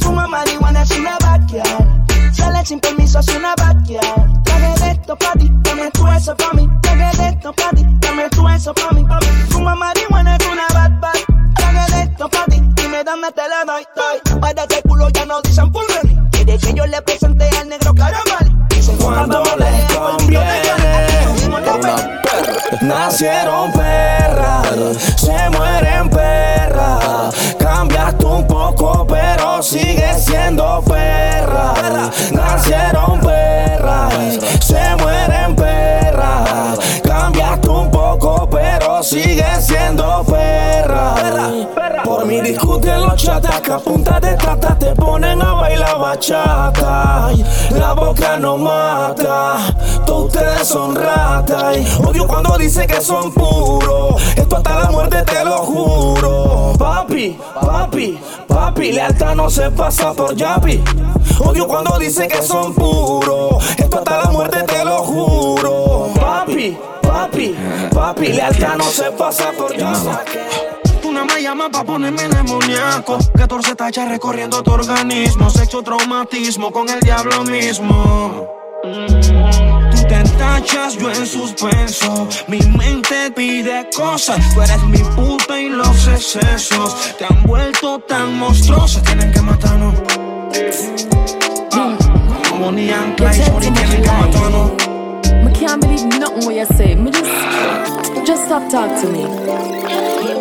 Fuma 0.00 0.26
marihuana, 0.26 0.82
es 0.82 0.90
una 0.98 1.16
bad 1.18 1.48
girl. 1.48 2.01
Sale 2.32 2.64
sin 2.64 2.80
permiso, 2.80 3.18
es 3.18 3.28
una 3.28 3.54
girl. 3.84 4.42
Traje 4.44 4.84
de 4.84 4.90
esto 4.92 5.16
pa' 5.16 5.32
dame 5.36 5.90
tú 5.92 6.06
eso 6.08 6.34
pa' 6.36 6.52
mí. 6.54 6.68
Traje 6.80 7.16
de 7.18 7.28
esto 7.28 7.52
pa' 7.52 7.70
dame 7.72 8.28
tú 8.30 8.48
eso 8.48 8.74
pa' 8.74 8.94
mí, 8.94 9.04
pa' 9.04 9.18
mí. 9.20 9.26
Fuma 9.50 9.74
marihuana, 9.74 10.36
es 10.36 10.46
una 10.46 10.66
bad 10.72 11.00
bad. 11.00 11.12
Traje 11.54 11.92
de 11.92 12.02
esto 12.02 12.28
pa' 12.28 12.44
ti, 12.46 12.60
dime 12.74 13.04
dame 13.04 13.30
te 13.32 13.42
la 13.48 13.64
doy, 13.66 13.84
doy. 13.96 14.40
Para 14.40 14.62
este 14.62 14.82
culo 14.82 15.08
ya 15.10 15.26
no 15.26 15.42
dicen 15.42 15.70
pulveri. 15.70 16.18
Quiere 16.30 16.58
que 16.58 16.74
yo 16.74 16.86
le 16.86 17.02
presente 17.02 17.48
al 17.60 17.68
negro 17.68 17.94
caramel. 17.94 18.68
Dicen 18.68 18.96
Cuando 18.96 19.42
les 19.58 19.92
conviene. 19.94 20.61
Nacieron 22.82 23.70
perras, 23.70 24.96
se 25.16 25.50
mueren 25.50 26.10
perras. 26.10 27.54
Cambiaste 27.56 28.24
un 28.24 28.44
poco, 28.44 29.06
pero 29.06 29.62
sigues 29.62 30.24
siendo 30.24 30.82
perra. 30.82 32.10
Nacieron 32.32 33.20
perras, 33.20 34.12
se 34.60 34.96
mueren 34.96 35.54
perras. 35.54 36.78
Cambiaste 37.04 37.68
un 37.68 37.88
poco, 37.88 38.01
pero 38.50 39.02
sigues 39.02 39.66
siendo 39.66 40.24
perra. 40.24 41.14
Por 42.04 42.26
mi 42.26 42.40
discuten 42.40 43.00
los 43.00 43.16
chatas 43.16 43.60
que 43.60 43.72
a 43.72 43.78
punta 43.78 44.20
de 44.20 44.36
tata 44.36 44.76
te 44.78 44.94
ponen 44.94 45.42
a 45.42 45.54
bailar 45.54 45.98
bachata. 45.98 47.30
La 47.70 47.92
boca 47.94 48.36
no 48.36 48.56
mata, 48.58 49.56
todos 50.06 50.26
ustedes 50.26 50.68
son 50.68 50.94
ratas. 50.94 51.76
Odio 52.04 52.26
cuando 52.26 52.56
dice 52.58 52.86
que 52.86 53.00
son 53.00 53.32
puros. 53.32 54.22
Esto 54.36 54.56
hasta 54.56 54.80
la 54.80 54.90
muerte 54.90 55.22
te 55.22 55.44
lo 55.44 55.58
juro. 55.58 56.72
Papi, 56.78 57.38
papi, 57.60 58.18
papi, 58.46 58.92
lealtad 58.92 59.34
no 59.34 59.50
se 59.50 59.70
pasa 59.70 60.12
por 60.12 60.34
yapi. 60.34 60.82
Odio 61.44 61.66
cuando 61.66 61.98
dice 61.98 62.28
que 62.28 62.42
son 62.42 62.74
puros. 62.74 63.64
Esto 63.78 63.98
hasta 63.98 64.24
la 64.24 64.30
muerte 64.30 64.62
te 64.64 64.84
lo 64.84 64.98
juro. 64.98 66.08
Papi, 66.14 66.78
papi, 67.02 67.56
papi, 67.92 68.11
lealtad 68.20 68.76
no 68.76 68.84
se 68.84 69.10
pasa 69.12 69.52
por 69.52 69.76
yapi. 69.76 70.38
Una 71.04 71.24
me 71.24 71.42
llama 71.42 71.70
pa' 71.70 71.84
ponerme 71.84 72.28
demoníaco. 72.28 73.18
14 73.36 73.74
tachas 73.74 74.08
recorriendo 74.08 74.62
tu 74.62 74.72
organismo. 74.72 75.50
Sexo 75.50 75.82
traumatismo 75.82 76.72
con 76.72 76.88
el 76.88 77.00
diablo 77.00 77.42
mismo. 77.44 78.48
Tú 78.82 80.02
te 80.08 80.22
tachas, 80.38 80.96
yo 80.96 81.10
en 81.10 81.26
suspenso. 81.26 82.28
Mi 82.48 82.60
mente 82.60 83.30
pide 83.34 83.88
cosas. 83.96 84.38
Tú 84.54 84.62
eres 84.62 84.82
mi 84.84 84.98
puta 84.98 85.60
y 85.60 85.68
los 85.68 86.06
excesos. 86.08 87.16
Te 87.18 87.24
han 87.24 87.42
vuelto 87.42 87.98
tan 88.00 88.38
monstruosa 88.38 89.02
Tienen 89.02 89.32
que 89.32 89.40
matarnos. 89.40 89.94
Como 92.48 92.64
Bonnie 92.66 92.92
and 92.92 93.16
Clyde, 93.16 93.46
sorry, 93.46 93.70
tienen 93.70 94.02
que 94.02 94.10
matarnos 94.10 94.91
can't 95.62 95.80
believe 95.80 96.06
nothing 96.18 96.44
what 96.44 96.54
you 96.56 96.66
say. 96.76 96.96
Me 96.96 97.10
just, 97.12 98.26
just 98.26 98.44
stop 98.46 98.68
talk 98.68 99.00
to 99.00 99.06
me. 99.08 99.22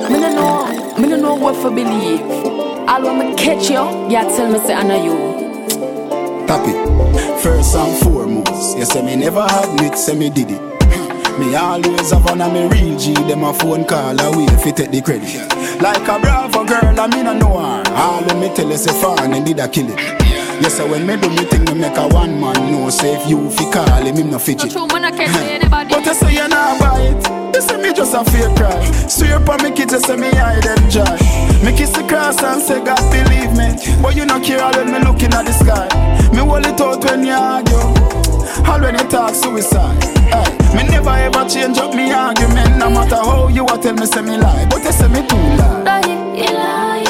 Me 0.10 0.20
no 0.20 0.30
know, 0.34 0.98
me 0.98 1.08
no 1.08 1.16
know 1.16 1.36
what 1.36 1.56
for 1.58 1.70
believe. 1.70 2.22
All 2.90 3.04
when 3.04 3.20
me 3.20 3.36
catch 3.36 3.70
you, 3.70 3.84
you 4.10 4.22
tell 4.36 4.52
me 4.52 4.58
say 4.66 4.74
I 4.74 4.82
know 4.82 4.98
you. 5.04 6.48
Tap 6.48 6.68
it. 6.68 7.40
First 7.44 7.76
and 7.76 8.04
foremost, 8.04 8.78
you 8.80 8.86
say 8.86 9.04
me 9.06 9.16
never 9.16 9.46
admit, 9.48 9.96
say 9.96 10.16
me 10.16 10.30
did 10.32 10.50
it. 10.52 10.62
Me 11.40 11.56
always 11.56 12.12
have 12.12 12.26
one 12.26 12.42
of 12.42 12.52
me 12.52 12.68
real 12.68 13.00
G, 13.00 13.14
them 13.14 13.44
a 13.44 13.54
phone 13.54 13.86
call 13.86 14.20
away 14.20 14.44
if 14.54 14.66
you 14.66 14.74
take 14.74 14.92
the 14.92 15.02
credit. 15.02 15.32
Like 15.82 16.06
a 16.08 16.20
bravo 16.20 16.66
girl, 16.66 17.00
I 17.00 17.08
mean 17.08 17.26
I 17.26 17.34
know 17.40 17.58
her. 17.58 17.84
All 17.96 18.22
when 18.26 18.40
me 18.42 18.54
tell 18.54 18.70
you 18.70 18.78
say 18.78 18.92
fun 19.02 19.34
and 19.34 19.46
did 19.46 19.60
I 19.60 19.70
kill 19.70 19.88
it. 19.90 20.31
Yes, 20.62 20.78
so 20.78 20.88
when 20.88 21.06
me 21.08 21.18
do 21.18 21.30
me 21.30 21.38
thing, 21.50 21.64
me 21.66 21.74
make 21.74 21.98
a 21.98 22.08
one 22.08 22.40
man 22.40 22.54
know. 22.72 22.90
Say 22.90 23.16
if 23.16 23.28
you 23.28 23.50
fi 23.50 23.72
call 23.72 24.06
him, 24.06 24.16
him 24.16 24.30
no 24.30 24.38
fidget. 24.40 24.72
True, 24.72 24.86
man, 24.88 25.06
I 25.06 25.12
can't 25.12 25.34
say 25.34 25.56
anybody. 25.56 25.94
But 25.96 26.06
you 26.06 26.14
say 26.14 26.34
you 26.34 26.48
not 26.48 26.80
buy 26.80 27.02
it. 27.02 27.56
You 27.56 27.62
say 27.62 27.78
me 27.82 27.94
just 27.94 28.14
a 28.14 28.24
fake 28.30 28.56
cry. 28.56 28.86
Swear 29.08 29.38
upon 29.42 29.64
me 29.64 29.72
kids, 29.72 29.94
you 29.94 30.00
say 30.00 30.16
me 30.18 30.30
hide 30.32 30.62
them 30.64 30.90
joy. 30.90 31.04
Me 31.66 31.76
kiss 31.76 31.92
the 31.92 32.06
cross 32.08 32.42
and 32.44 32.62
say 32.62 32.84
God 32.84 33.02
believe 33.12 33.54
me. 33.58 33.74
But 34.02 34.16
you 34.16 34.26
no 34.26 34.40
care 34.40 34.62
all 34.62 34.72
when 34.74 34.92
me 34.92 35.00
looking 35.00 35.34
at 35.34 35.46
the 35.46 35.54
sky. 35.54 35.88
Me 36.32 36.40
hold 36.46 36.66
it 36.66 36.80
out 36.80 37.04
when 37.06 37.26
you 37.26 37.34
argue. 37.34 37.76
All 38.70 38.80
when 38.80 38.94
you 38.94 39.08
talk 39.10 39.34
suicide. 39.34 39.98
Hey, 40.30 40.46
me 40.78 40.84
never 40.90 41.10
ever 41.10 41.50
change 41.50 41.78
up 41.80 41.96
me 41.96 42.12
argument. 42.14 42.78
No 42.78 42.90
matter 42.92 43.16
how 43.18 43.48
you 43.48 43.66
a 43.66 43.78
tell 43.82 43.96
me 43.96 44.06
say 44.06 44.22
me 44.22 44.38
lie, 44.38 44.68
but 44.70 44.84
you 44.84 44.92
say 44.92 45.08
me 45.08 45.26
too 45.28 45.36
lie. 45.36 45.82
Lie, 45.84 46.02
lie, 46.02 46.36
you 46.38 46.46
lie, 46.54 47.01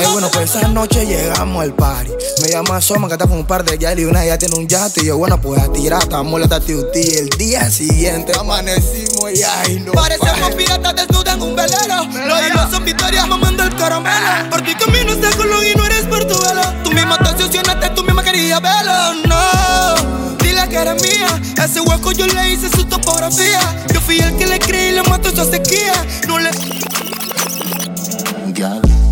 Eh, 0.00 0.06
bueno, 0.12 0.30
pues 0.30 0.54
esa 0.54 0.66
noche 0.68 1.04
llegamos 1.04 1.62
al 1.62 1.74
party. 1.74 2.10
Me 2.42 2.48
llama 2.48 2.80
Soma, 2.80 3.06
que 3.06 3.14
está 3.14 3.26
con 3.26 3.36
un 3.36 3.44
par 3.44 3.64
de 3.64 3.76
gal 3.76 3.98
y 3.98 4.04
una 4.04 4.24
ya 4.24 4.38
tiene 4.38 4.56
un 4.56 4.66
yate. 4.66 5.02
Y 5.02 5.06
yo, 5.06 5.18
bueno, 5.18 5.38
pues 5.38 5.60
a 5.60 5.70
tirar, 5.70 6.02
estamos 6.02 6.40
la 6.40 6.58
tiutí. 6.58 7.16
El 7.18 7.28
día 7.30 7.70
siguiente 7.70 8.32
amanecimos 8.38 9.30
y 9.34 9.42
ay, 9.42 9.82
no. 9.84 9.92
Parecemos 9.92 10.52
piratas 10.56 10.94
desnudos 10.96 11.34
en 11.34 11.42
un 11.42 11.54
velero. 11.54 12.04
Los 12.26 12.46
hilos 12.46 12.70
son 12.70 12.84
victorias 12.84 13.28
mamando 13.28 13.62
el 13.62 13.76
caramelo. 13.76 14.50
Por 14.50 14.62
ti 14.62 14.74
camino 14.74 15.12
este 15.12 15.36
colón 15.36 15.66
y 15.66 15.76
no 15.76 15.84
eres 15.84 16.06
portuguelo. 16.06 16.62
Tú 16.82 16.92
misma 16.92 17.18
te 17.18 17.28
obsesionaste, 17.28 17.90
tú 17.90 18.02
misma 18.02 18.22
querías 18.22 18.62
verlo. 18.62 19.14
No, 19.28 20.36
dile 20.38 20.66
que 20.68 20.76
eres 20.76 21.02
mía. 21.02 21.42
Ese 21.62 21.82
hueco 21.82 22.12
yo 22.12 22.26
le 22.26 22.52
hice 22.52 22.70
su 22.70 22.84
topografía. 22.84 23.60
Yo 23.92 24.00
fui 24.00 24.18
el 24.18 24.34
que 24.36 24.46
le 24.46 24.58
creí 24.58 24.88
y 24.88 24.92
le 24.92 25.02
mató 25.02 25.28
esa 25.28 25.44
sequía. 25.44 25.92
No 26.26 26.38
le. 26.38 26.50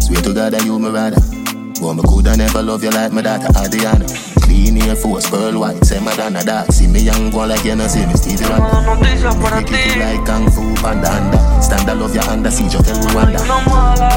Swear 0.09 0.23
to 0.23 0.33
God 0.33 0.53
that 0.55 0.65
you 0.65 0.79
me 0.79 0.89
rather. 0.89 1.21
But 1.79 1.95
me 1.95 2.03
coulda 2.03 2.37
never 2.37 2.63
love 2.63 2.83
you 2.83 2.91
like 2.91 3.13
my 3.13 3.23
daughter 3.23 3.53
Adriana. 3.61 4.09
Clean 4.43 4.77
Air 4.83 4.97
Force, 4.97 5.29
pearl 5.29 5.61
white, 5.61 5.85
say 5.85 6.01
Madonna 6.01 6.43
dark. 6.43 6.73
See 6.73 6.89
me 6.89 7.01
young 7.01 7.31
one 7.31 7.51
like 7.51 7.65
you 7.65 7.77
know 7.77 7.87
see 7.87 8.05
me 8.07 8.17
Stevie 8.17 8.49
Wonder. 8.49 8.97
Make 9.05 9.21
it 9.71 10.01
like 10.01 10.25
Kung 10.25 10.49
Fu 10.51 10.65
Panda 10.81 11.13
anda. 11.13 11.39
Stand 11.63 11.89
I 11.89 11.93
love 11.93 12.15
your 12.15 12.25
under 12.25 12.51
siege, 12.51 12.75
you 12.75 12.81
tell 12.81 12.99
me 12.99 13.15
wonder. 13.15 13.39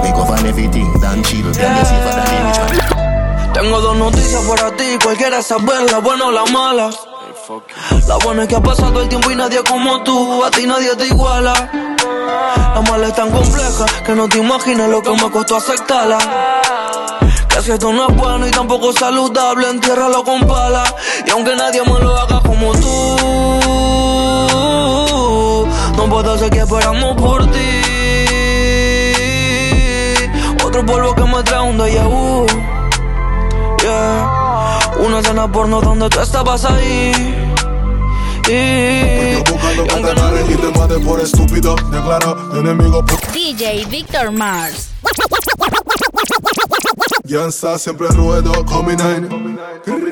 Make 0.01 0.15
over 0.15 0.39
everything, 0.47 0.88
Dan 1.04 1.21
chill, 1.27 1.51
tell 1.51 1.69
you 1.77 1.86
safer 1.86 2.13
than 2.15 2.27
the 2.32 2.39
rich 2.47 2.60
man. 2.63 3.54
Tengo 3.54 3.82
dos 3.82 3.97
noticias 3.97 4.41
para 4.47 4.71
ti, 4.77 4.97
cualquiera 5.04 5.43
saber 5.43 5.91
la 5.91 5.99
buena 5.99 6.27
o 6.27 6.32
la 6.32 6.45
mala. 6.45 6.89
La 8.08 8.17
buena 8.23 8.43
es 8.43 8.47
que 8.47 8.56
ha 8.56 8.63
pasado 8.63 9.01
el 9.01 9.10
tiempo 9.10 9.30
y 9.30 9.36
nadie 9.36 9.62
como 9.67 10.01
tú, 10.04 10.43
a 10.45 10.51
ti 10.51 10.65
nadie 10.65 10.95
te 10.95 11.08
iguala. 11.08 11.90
Es 13.01 13.15
tan 13.15 13.31
compleja 13.31 13.85
que 14.05 14.13
no 14.13 14.29
te 14.29 14.37
imaginas 14.37 14.87
lo 14.87 15.01
que 15.01 15.09
me 15.09 15.31
costó 15.31 15.57
aceptarla. 15.57 16.19
Que 17.49 17.61
si 17.63 17.71
esto 17.71 17.91
no 17.91 18.07
es 18.07 18.15
bueno 18.15 18.47
y 18.47 18.51
tampoco 18.51 18.93
saludable, 18.93 19.69
entiérralo 19.69 20.23
con 20.23 20.41
pala. 20.41 20.83
Y 21.25 21.31
aunque 21.31 21.55
nadie 21.55 21.81
me 21.81 21.99
lo 21.99 22.15
haga 22.15 22.39
como 22.41 22.71
tú, 22.73 23.17
no 25.97 26.09
puedo 26.09 26.33
hacer 26.33 26.51
que 26.51 26.59
esperamos 26.59 27.15
por 27.15 27.49
ti. 27.49 27.81
Otro 30.63 30.85
polvo 30.85 31.15
que 31.15 31.23
me 31.23 31.41
trae 31.43 31.61
un 31.61 31.77
déjà 31.79 32.03
vu. 32.03 32.45
Yeah. 33.81 35.05
Una 35.05 35.23
cena 35.23 35.51
porno 35.51 35.81
donde 35.81 36.07
tú 36.07 36.19
estabas 36.19 36.65
ahí. 36.65 37.40
Y, 38.47 39.36
Buscando 39.49 39.84
que 39.84 39.95
te 39.95 40.12
agarren 40.12 40.51
y 40.51 40.56
te 40.56 40.80
maten 40.80 41.04
por 41.04 41.19
estúpido. 41.19 41.75
Declara 41.91 42.36
enemigo 42.56 43.06
por. 43.06 43.19
DJ 43.32 43.86
Victor 43.86 44.32
Mars. 44.32 44.89
Está 47.23 47.80
siempre 47.80 48.08
ruedo 48.10 48.65
con 48.65 48.86
mi 48.86 48.93
nine. 48.95 49.27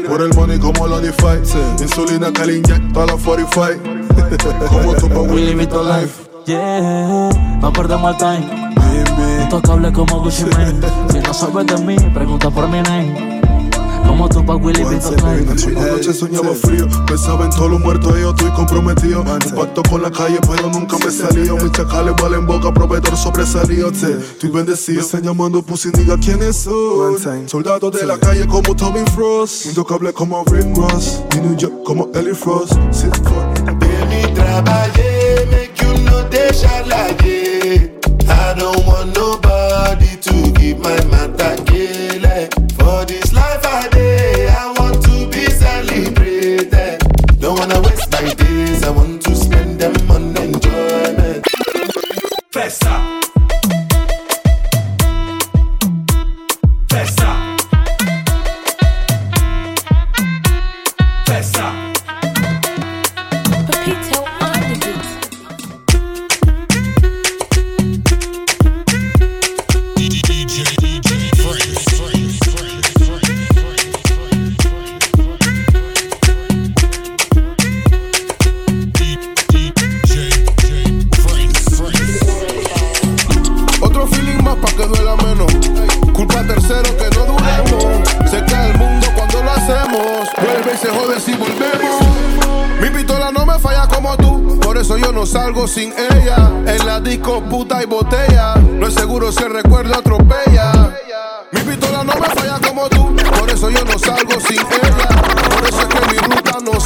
Por 0.07 0.21
el 0.21 0.33
money 0.33 0.57
como 0.57 0.87
lo 0.87 0.99
DeFi. 0.99 1.41
Insulina 1.81 2.31
que 2.31 2.45
le 2.45 2.57
inyecto 2.57 3.01
a 3.01 3.05
la 3.05 3.13
45. 3.13 3.99
como 4.69 4.93
tú 4.95 5.09
pa' 5.09 5.19
Willy 5.21 5.53
Vito 5.53 5.83
Life. 5.83 6.29
Yeah, 6.45 7.29
no 7.61 7.73
perdemos 7.73 8.11
el 8.11 8.17
time. 8.17 9.43
Intocable 9.43 9.91
como 9.91 10.21
Gucci 10.21 10.45
Mane. 10.45 10.87
Si 11.11 11.19
no 11.19 11.33
sabes 11.33 11.67
de 11.67 11.77
mí, 11.83 11.95
pregunta 12.13 12.49
por 12.49 12.67
mi 12.69 12.81
name. 12.81 13.28
Willy 14.19 14.83
Beto 14.83 15.11
Una 15.11 15.87
noche 15.87 16.13
soñaba 16.13 16.53
frío, 16.53 16.87
pensaba 17.07 17.45
en 17.45 17.51
todos 17.51 17.71
los 17.71 17.79
muertos 17.79 18.13
y 18.17 18.21
yo 18.21 18.31
estoy 18.31 18.51
comprometido. 18.51 19.21
Un 19.21 19.55
pacto 19.55 19.81
con 19.89 20.01
la 20.01 20.11
calle, 20.11 20.39
pero 20.41 20.69
nunca 20.69 20.97
me 20.97 21.09
salió. 21.09 21.55
Mis 21.55 21.71
chacales 21.71 22.13
valen 22.21 22.45
boca, 22.45 22.73
proveedor 22.73 23.15
sobresalió. 23.15 23.91
Te, 23.91 24.11
estoy 24.11 24.49
bendecido. 24.49 24.99
Me 24.99 25.05
están 25.05 25.23
llamando 25.23 25.61
pussy, 25.61 25.91
diga 25.91 26.17
quiénes 26.17 26.57
son. 26.57 27.17
Soldados 27.47 27.93
de 27.93 28.05
la 28.05 28.17
calle 28.17 28.45
como 28.45 28.75
Tommy 28.75 29.05
Frost. 29.15 29.67
Intocable 29.67 30.11
como 30.11 30.43
Rick 30.45 30.75
Ross. 30.75 31.21
Y 31.35 31.39
New 31.39 31.55
York 31.55 31.83
como 31.85 32.09
Ellie 32.13 32.35
Frost. 32.35 32.73
Sit 32.91 33.15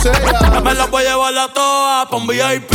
sea. 0.03 0.61
Me 0.61 0.73
la 0.73 0.85
voy 0.87 1.05
a 1.05 1.09
llevar 1.09 1.33
la 1.33 1.47
toa 1.47 2.07
pa' 2.09 2.17
un 2.17 2.27
VIP, 2.27 2.71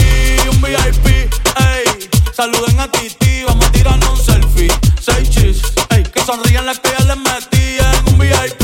un 0.51 0.61
VIP, 0.61 1.07
ey. 1.07 2.09
Saluden 2.35 2.81
a 2.81 2.91
Titi, 2.91 3.45
vamos 3.45 3.67
a 3.67 3.73
tirarnos 3.73 4.11
un 4.19 4.25
selfie. 4.25 4.73
Seis 5.01 5.31
chis, 5.31 5.63
ey. 5.91 6.03
Que 6.03 6.21
sonrían 6.23 6.67
las 6.67 6.79
que 6.79 6.91
ya 6.99 7.05
les 7.05 7.17
metí 7.17 7.79
en 7.79 8.13
un 8.13 8.19
VIP, 8.19 8.63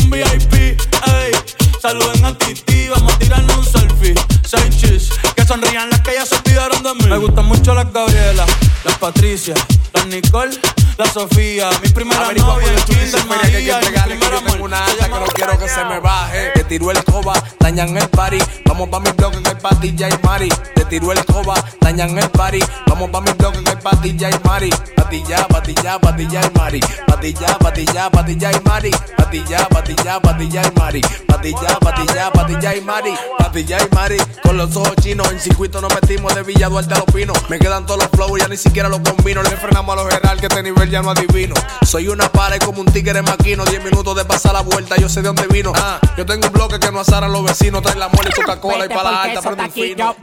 un 0.00 0.10
VIP, 0.10 0.54
ey. 0.54 1.32
Saluden 1.80 2.24
a 2.24 2.36
Titi, 2.36 2.88
vamos 2.88 3.12
a 3.14 3.18
tirarnos 3.18 3.56
un 3.56 3.64
selfie. 3.64 4.14
Seis 4.46 4.76
chis, 4.76 5.08
que 5.34 5.44
sonrían 5.44 5.90
las 5.90 6.00
que 6.00 6.14
ya 6.14 6.26
se 6.26 6.36
olvidaron 6.36 6.71
de 6.82 6.94
mí. 6.94 7.10
Me 7.10 7.16
gustan 7.18 7.46
mucho 7.46 7.74
las 7.74 7.92
Gabriela, 7.92 8.44
las 8.84 8.98
Patricia, 8.98 9.54
las 9.94 10.06
Nicole, 10.06 10.58
la 10.98 11.06
Sofía. 11.06 11.70
Mi 11.82 11.88
primera 11.88 12.24
Averigua 12.24 12.54
novia, 12.54 12.74
Twitter, 12.84 13.10
Kinder 13.10 13.38
feria 13.38 13.80
que 13.80 13.86
María, 13.86 14.06
mi 14.06 14.16
primer 14.16 14.34
amor. 14.34 14.60
una 14.60 14.84
alta 14.84 15.04
que 15.04 15.10
no 15.10 15.26
quiero 15.26 15.58
que 15.58 15.68
se 15.68 15.84
me 15.84 16.00
baje. 16.00 16.50
Te 16.54 16.64
tiró 16.64 16.90
el 16.90 17.04
coba, 17.04 17.34
dañan 17.60 17.96
el 17.96 18.08
party. 18.08 18.38
Vamos 18.66 18.88
pa' 18.88 19.00
mi 19.00 19.10
blog 19.12 19.34
en 19.34 19.46
el 19.46 19.58
patilla 19.58 20.08
y 20.08 20.26
mari. 20.26 20.48
Te 20.74 20.84
tiró 20.84 21.12
el 21.12 21.24
coba, 21.24 21.54
dañan 21.80 22.18
el 22.18 22.28
party. 22.30 22.60
Vamos 22.86 23.10
pa' 23.10 23.20
mi 23.20 23.32
blog 23.32 23.54
en 23.54 23.68
el 23.68 23.78
patilla 23.78 24.30
y 24.30 24.38
mari. 24.44 24.70
Patilla, 24.96 25.46
patilla, 25.48 25.98
patilla 25.98 26.40
y 26.42 26.58
mari. 26.58 26.80
Patilla, 27.06 27.58
patilla, 27.58 28.10
patilla 28.10 28.52
y 28.52 28.60
mari. 28.60 28.90
Patilla, 29.16 29.68
patilla, 29.68 30.20
patilla 30.20 30.62
y 30.62 30.70
mari. 30.78 31.00
Patilla, 31.26 31.78
patilla, 31.80 32.32
patilla 32.32 32.74
y 32.74 32.80
mari. 32.80 33.14
Patilla 33.38 33.78
y 33.78 33.94
mari. 33.94 34.16
Con 34.42 34.56
los 34.56 34.74
ojos 34.76 34.96
chinos, 35.02 35.30
en 35.30 35.40
circuito 35.40 35.80
nos 35.80 35.92
metimos 35.94 36.34
de 36.34 36.42
Villa 36.42 36.68
Duarte 36.72 36.94
a 36.94 36.98
los 37.00 37.06
pinos. 37.14 37.36
Me 37.50 37.58
quedan 37.58 37.84
todos 37.84 38.02
los 38.02 38.10
flows, 38.12 38.40
ya 38.40 38.48
ni 38.48 38.56
siquiera 38.56 38.88
los 38.88 39.00
combino. 39.00 39.42
Le 39.42 39.50
frenamos 39.50 39.92
a 39.92 40.02
los 40.02 40.08
general 40.08 40.40
que 40.40 40.46
este 40.46 40.62
nivel 40.62 40.88
ya 40.88 41.02
no 41.02 41.10
adivino. 41.10 41.54
Soy 41.84 42.08
una 42.08 42.32
para 42.32 42.58
como 42.58 42.80
un 42.80 42.86
tigre 42.86 43.20
maquino. 43.20 43.66
Diez 43.66 43.84
minutos 43.84 44.16
de 44.16 44.24
pasar 44.24 44.54
la 44.54 44.62
vuelta, 44.62 44.96
yo 44.96 45.06
sé 45.06 45.20
de 45.20 45.26
dónde 45.26 45.46
vino. 45.48 45.74
Ah, 45.76 46.00
yo 46.16 46.24
tengo 46.24 46.46
un 46.46 46.52
bloque 46.54 46.80
que 46.80 46.90
no 46.90 47.00
asaran 47.00 47.30
los 47.30 47.44
vecinos. 47.44 47.82
Trae 47.82 47.96
la 47.96 48.08
mole 48.08 48.30
y 48.30 48.32
Coca-Cola 48.32 48.86
y 48.86 48.88
para 48.88 49.10
la 49.10 49.22
alta, 49.22 49.42
prende 49.42 49.64
un 49.64 49.70
fino. 49.70 50.16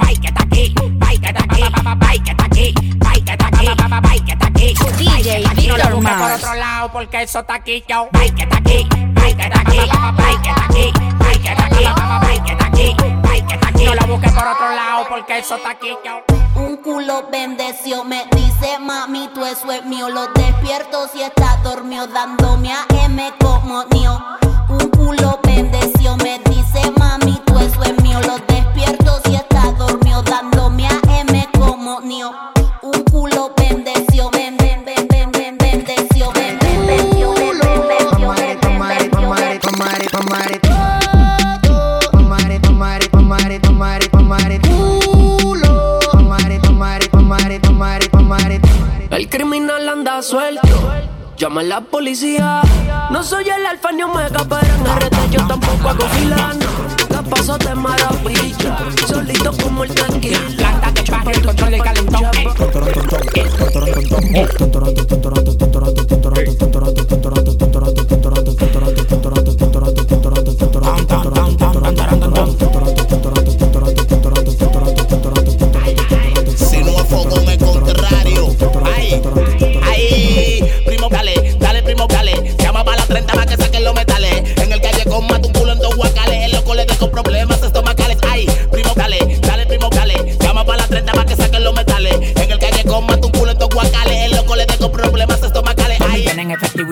DJ 4.97 5.39
Víctor 5.55 5.67
No 5.67 5.77
lo 5.77 5.95
busques 5.97 6.13
por 6.13 6.19
Mars. 6.19 6.43
otro 6.43 6.55
lado 6.55 6.91
porque 6.91 7.21
eso 7.21 7.39
está 7.39 7.55
aquí, 7.55 7.83
yo. 7.87 8.09
Que 8.11 8.43
está 8.43 8.57
aquí, 8.57 8.87
ay, 9.29 9.35
que 9.35 9.43
está 9.43 9.61
aquí, 9.61 9.79
ay, 9.79 10.37
que 10.41 10.49
está 10.49 10.65
aquí, 10.65 10.93
ay, 11.19 11.39
que 11.39 11.49
está 11.49 11.65
aquí, 11.65 11.85
ay, 11.85 12.39
que 12.39 12.51
está 12.51 12.65
aquí, 12.65 12.95
que 13.47 13.53
está 13.53 13.67
aquí. 13.69 13.85
No 13.85 13.95
lo 13.95 14.07
busques 14.07 14.31
por 14.33 14.47
otro 14.47 14.69
lado 14.69 15.05
porque 15.09 15.37
eso 15.39 15.55
está 15.55 15.71
aquí. 15.71 15.95
Un 16.55 16.77
culo 16.77 17.27
bendeció, 17.31 18.03
me 18.03 18.25
dice 18.31 18.79
mami, 18.79 19.29
tú 19.33 19.45
eso 19.45 19.71
es 19.71 19.85
mío. 19.85 20.09
Lo 20.09 20.27
despierto 20.27 21.07
si 21.13 21.21
está 21.21 21.57
dormido, 21.63 22.07
dándome 22.07 22.71
a 22.71 22.85
M 23.05 23.33
como 23.39 23.85
mío. 23.91 24.19
Un 24.69 24.89
culo 24.89 25.39
bendeció, 25.43 26.17
me 26.17 26.39
dice 26.39 26.91
mami, 26.97 27.41
tú 27.45 27.59
eso 27.59 27.83
es 27.83 28.01
mío. 28.01 28.19
Lo 28.21 28.37
suelto. 50.21 50.67
Llama 51.37 51.61
a 51.61 51.63
la 51.63 51.81
policía. 51.81 52.61
No 53.11 53.23
soy 53.23 53.45
el 53.49 53.65
alfa 53.65 53.91
ni 53.91 54.03
omega, 54.03 54.45
pero 54.49 54.75
en 54.75 54.85
RT 54.85 55.31
yo 55.31 55.47
tampoco 55.47 55.89
hago 55.89 56.05
fila. 56.09 56.53
no. 56.53 57.15
La 57.15 57.21
paso 57.23 57.57
de 57.57 57.75
maravilla. 57.75 58.77
Solito 59.07 59.51
como 59.63 59.83
el 59.83 59.93
tequila. 59.93 60.39
Planta 60.57 60.91
de 60.91 61.11
bajo 61.11 61.29
el 61.29 61.41
control 61.45 61.71
del 61.71 61.81
calentón. 61.81 62.21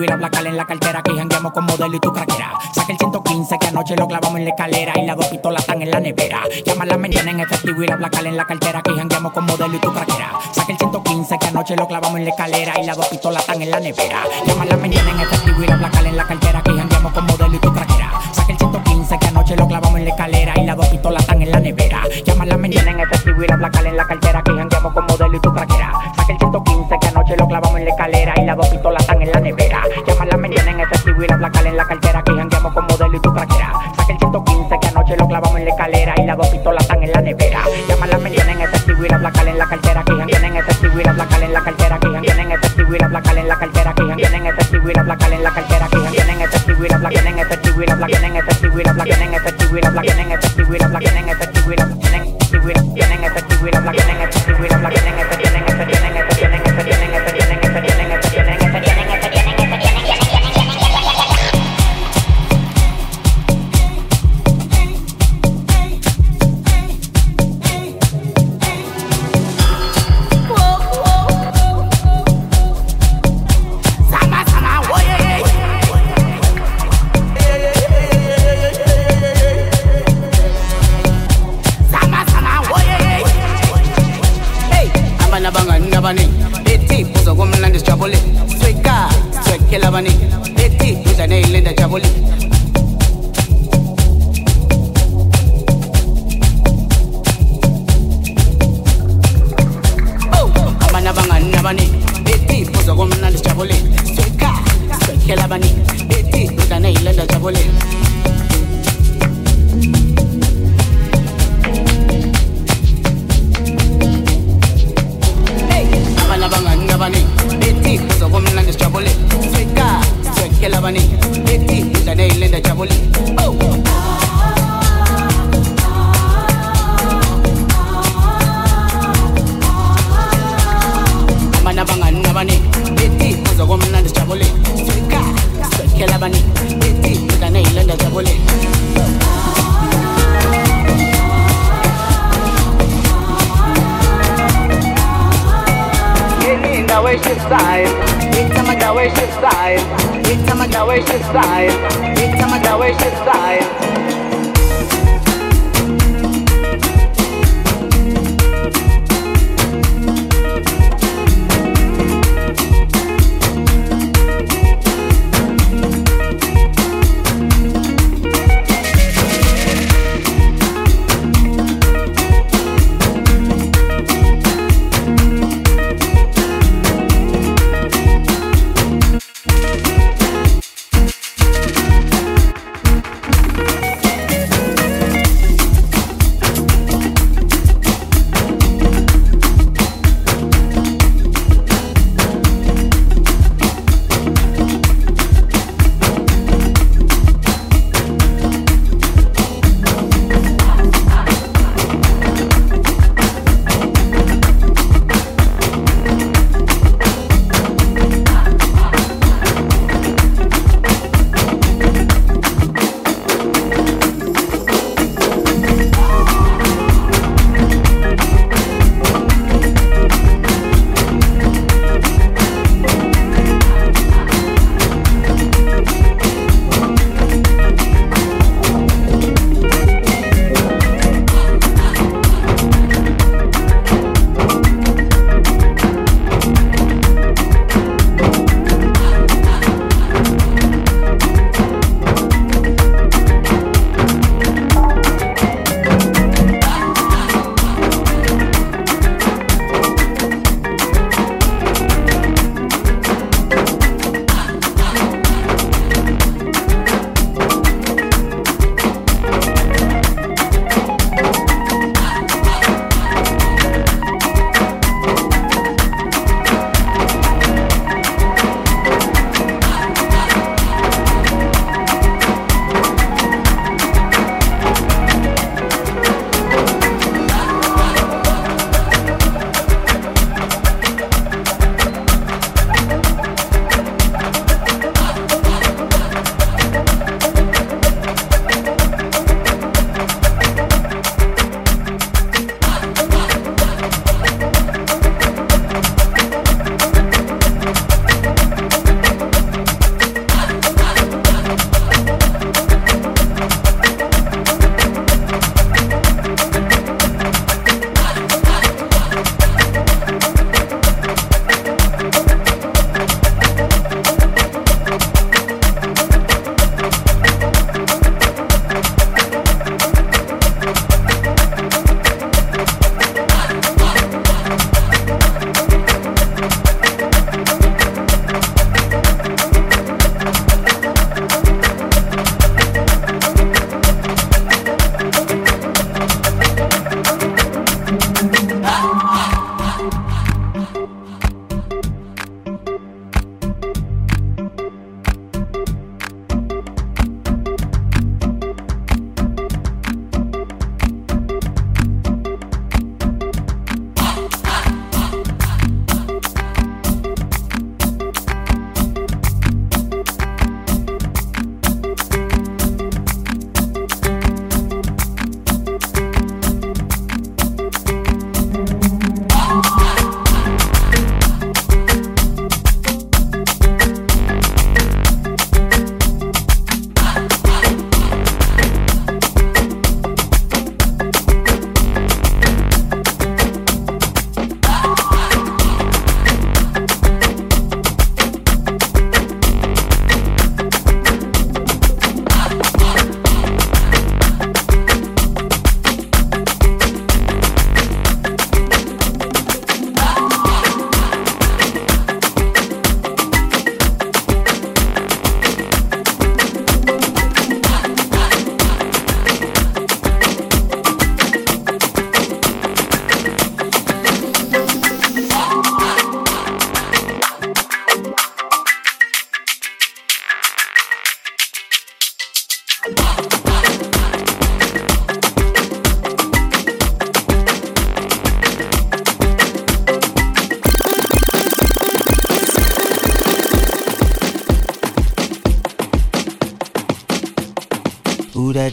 La 0.06 0.16
placa 0.16 0.38
en 0.38 0.56
la 0.56 0.64
cartera 0.64 1.02
que 1.02 1.12
jangueamos 1.12 1.52
con 1.52 1.64
modelo 1.66 1.96
y 1.96 1.98
tu 1.98 2.12
craquera. 2.12 2.52
Saca 2.72 2.92
el 2.92 2.98
115 2.98 3.58
que 3.58 3.66
anoche 3.66 3.96
lo 3.96 4.06
clavamos 4.06 4.38
en 4.38 4.44
la 4.44 4.50
escalera 4.50 4.92
y 4.96 5.04
las 5.04 5.16
dos 5.16 5.26
pistolas 5.26 5.60
están 5.62 5.82
en 5.82 5.90
la 5.90 5.98
nevera. 5.98 6.40
Llama 6.64 6.84
a 6.84 6.86
la 6.86 6.96
mañana 6.96 7.30
en 7.32 7.40
efectivo 7.40 7.82
y 7.82 7.86
la 7.88 7.96
placa 7.98 8.20
en 8.20 8.36
la 8.36 8.44
cartera 8.44 8.80
que 8.80 8.92
jangueamos 8.92 9.32
con 9.32 9.44
modelo 9.44 9.74
y 9.74 9.78
tu 9.80 9.92
craquera. 9.92 10.30
Saca 10.52 10.72
el 10.72 10.78
115 10.78 11.38
que 11.38 11.46
anoche 11.48 11.76
lo 11.76 11.88
clavamos 11.88 12.16
en 12.16 12.24
la 12.24 12.30
escalera 12.30 12.80
y 12.80 12.86
las 12.86 12.96
dos 12.96 13.08
pistolas 13.08 13.42
están 13.42 13.60
en 13.60 13.70
la 13.70 13.80
nevera. 13.80 14.22
Llama 14.46 14.62
a 14.62 14.66
la 14.66 14.76
mañana 14.76 15.10
en 15.10 15.20
efectivo 15.20 15.62
y 15.62 15.66
placa 15.66 15.98
en 15.98 16.16
la 16.16 16.24
cartera 16.24 16.62
que 16.62 16.70
jangueamos 16.70 17.12
con 17.12 17.26
modelo 17.26 17.54
y 17.54 17.58
tu 17.58 17.72
craquera. 17.72 18.12
Saca 18.32 18.52
el 18.52 18.58
115 18.58 19.18
que 19.18 19.26
anoche 19.26 19.56
lo 19.56 19.66
clavamos 19.66 19.98
en 19.98 20.04
la 20.04 20.10
escalera 20.10 20.52
y 20.56 20.64
las 20.64 20.76
dos 20.76 20.86
pistolas 20.88 21.22
están 21.22 21.42
en 21.42 21.50
la 21.50 21.60
nevera. 21.60 22.02
Llama 22.24 22.44
a 22.44 22.46
la 22.46 22.56
mañana 22.56 22.90
en 22.92 23.00
efectivo 23.00 23.42
y 23.42 23.46
placa 23.46 23.80
en 23.80 23.96
la 23.96 24.06
cartera 24.06 24.42
que 24.42 24.52
jangueamos 24.52 24.92
con 24.94 25.06
modelo 25.06 25.17
dos 36.38 36.48
pistolas 36.48 36.88
en 36.90 37.12
la 37.12 37.20
nevera. 37.20 37.64
Llama 37.88 38.04
a 38.04 38.08
la 38.08 38.18
mañana 38.18 38.52
en 38.52 38.60
efectivo 38.60 39.04
y 39.04 39.08
la 39.08 39.16
en 39.16 39.58
la 39.58 39.66
cartera 39.66 40.04
que 40.04 40.12
janguean 40.12 40.44
en 40.44 40.56
efectivo 40.56 41.00
y 41.00 41.04
la 41.04 41.10
en 41.10 41.52
la 41.52 41.62
cartera 41.64 41.98
que 41.98 42.06
janguean 42.06 42.40
en 42.40 42.52
efectivo 42.52 42.94
y 42.94 42.98
la 42.98 43.06
en 43.06 43.48
la 43.48 43.58
cartera 43.58 43.94
que 43.94 44.02
janguean 44.02 44.34
en 44.34 44.46
efectivo 44.46 44.90
y 44.90 44.94
la 44.94 45.00
en 45.00 45.42
la 45.42 45.50
cartera 45.52 45.88
que 45.90 45.96
janguean 45.98 46.30
en 46.30 46.40
efectivo 46.42 46.84
y 46.84 46.88
la 46.88 47.08
en 47.08 47.38
efectividad, 47.38 47.98
la 47.98 48.06
tienen 48.06 48.36
efectividad, 48.36 48.96
la 48.96 49.04
tienen 49.04 49.34
efectividad, 49.34 49.82
la 49.84 50.00
tienen 50.04 50.32
efectividad, 50.32 50.90
la 50.90 50.98
tienen 51.00 51.28
efectividad, 51.28 51.88
tienen 51.98 52.28
efectividad, 52.28 52.84
tienen 52.94 53.24
efectividad, 53.24 53.84
la 53.84 53.92
tienen 53.92 54.20
efectividad, 54.22 54.80
la 54.80 54.90
tienen 54.90 54.90
efectividad, 54.90 54.90
tienen 54.90 55.18
efectividad, 55.18 55.47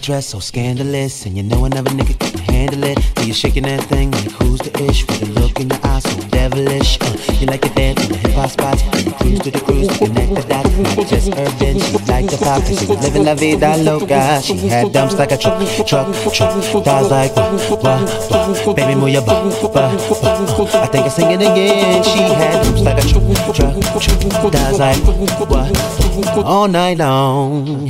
dress 0.06 0.28
so 0.28 0.39
scandalous, 0.39 1.26
and 1.26 1.36
you 1.36 1.41
know 1.41 1.65
another 1.65 1.89
nigga 1.89 2.13
can 2.20 2.38
handle 2.54 2.84
it. 2.84 3.00
So 3.18 3.24
you 3.24 3.34
shaking 3.34 3.63
that 3.63 3.82
thing 3.86 4.12
like 4.12 4.30
who's 4.38 4.60
the 4.60 4.72
ish 4.84 5.02
with 5.08 5.24
a 5.24 5.26
look 5.39 5.60
in 5.60 5.68
your 5.68 5.80
eyes 5.84 6.04
so 6.04 6.22
devilish. 6.30 7.00
Uh, 7.02 7.18
you 7.39 7.48
like 7.48 7.62
to 7.62 7.70
dance 7.70 8.06
in 8.06 8.12
the 8.12 8.18
hip 8.20 8.34
hop 8.34 8.52
spots, 8.52 8.84
and 8.84 9.06
you 9.06 9.13
cruise 9.13 9.39
to 9.39 9.50
the 9.50 9.60
cruise 9.62 9.88
to 9.88 9.98
connect 10.06 10.36
the 10.36 10.44
dots. 10.44 10.70
Not 10.78 11.08
just 11.08 11.30
urban, 11.34 11.80
she 11.80 11.98
like 12.06 12.30
the 12.30 12.38
pop, 12.38 12.62
cause 12.62 12.80
she 12.80 12.86
was 12.86 13.02
living 13.02 13.26
la 13.26 13.34
vida 13.34 13.78
loca. 13.78 14.41
She 14.44 14.68
had 14.68 14.94
dumps 14.94 15.18
like 15.18 15.32
a 15.32 15.38
truck, 15.38 15.58
truck, 15.88 16.13
truck. 16.32 16.54
Thighs 16.86 17.10
like 17.10 17.36
wah, 17.36 17.58
wah, 17.82 18.06
wah. 18.30 18.74
Baby, 18.76 18.94
move 18.94 19.10
your 19.10 19.26
butt, 19.26 19.58
butt, 19.74 19.74
butt. 19.74 20.76
I 20.76 20.86
think 20.86 21.06
I 21.06 21.10
sing 21.10 21.32
it 21.32 21.41
again. 21.41 22.04
She 22.04 22.20
had 22.20 22.62
dumps 22.63 22.82
like 22.82 23.04
a 23.04 23.08
truck, 23.10 23.26
truck, 23.58 23.74
truck. 24.06 24.54
Thighs 24.54 24.78
like 24.78 25.02
wah, 25.50 26.44
all 26.46 26.68
night 26.68 27.00
long. 27.00 27.89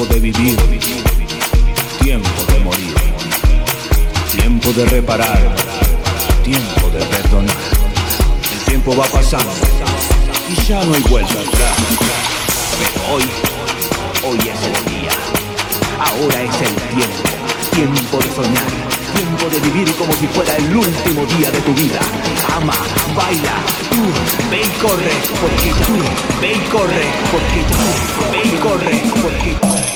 Tiempo 0.00 0.14
de 0.14 0.20
vivir, 0.20 0.56
tiempo 2.02 2.28
de 2.50 2.58
morir, 2.60 2.94
tiempo 4.32 4.72
de 4.72 4.86
reparar, 4.86 5.54
tiempo 6.42 6.88
de 6.88 7.04
perdonar. 7.04 7.56
El 8.50 8.64
tiempo 8.64 8.96
va 8.96 9.04
pasando 9.04 9.52
y 10.48 10.54
ya 10.66 10.82
no 10.86 10.94
hay 10.94 11.02
vuelta 11.02 11.34
atrás. 11.34 11.76
Pero 12.78 13.14
hoy, 13.14 13.24
hoy 14.24 14.38
es 14.38 14.62
el 14.64 15.00
día. 15.00 15.12
Ahora 15.98 16.42
es 16.44 16.60
el 16.62 16.74
tiempo. 16.96 17.30
Tiempo 17.74 18.16
de 18.16 18.34
soñar. 18.34 18.90
Tiempo 19.14 19.50
de 19.50 19.60
vivir 19.60 19.94
como 19.96 20.14
si 20.14 20.26
fuera 20.28 20.56
el 20.56 20.76
último 20.76 21.26
día 21.36 21.50
de 21.50 21.60
tu 21.60 21.74
vida. 21.74 22.00
Ama, 22.56 22.72
baila, 23.14 23.52
tú, 23.90 24.50
ve 24.50 24.62
y 24.62 24.80
corre, 24.80 25.12
porque 25.42 25.70
tú, 25.84 25.92
ve 26.40 26.52
y 26.54 26.60
corre, 26.70 27.04
porque 27.30 27.60
tú, 27.68 28.32
ve 28.32 28.40
y 28.44 28.58
corre, 28.58 29.02
porque 29.20 29.56
tú. 29.60 29.89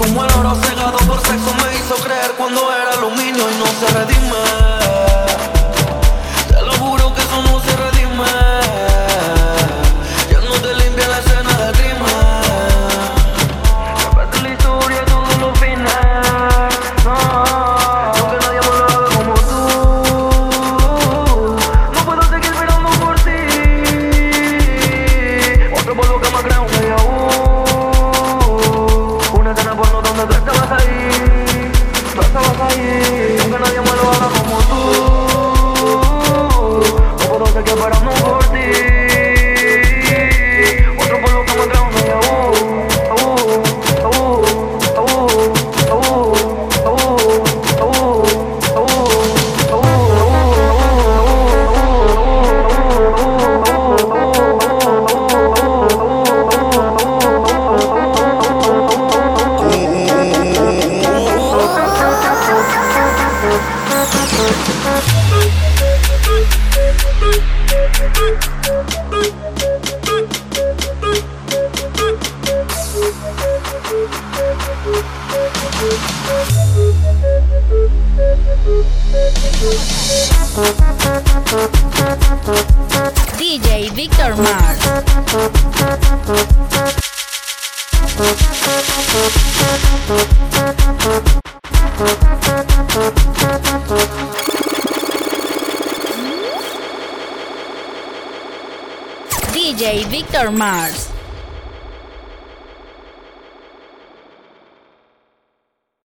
Como 0.00 0.24
el 0.24 0.32
oro 0.32 0.54
cegado 0.54 0.96
por 1.06 1.20
sexo 1.20 1.54
me 1.62 1.76
hizo 1.76 1.94
creer 1.96 2.32
cuando 2.38 2.72
era 2.72 2.92
aluminio 2.94 3.44
y 3.50 3.58
no 3.58 3.66
se 3.66 3.86
redime. 3.98 4.59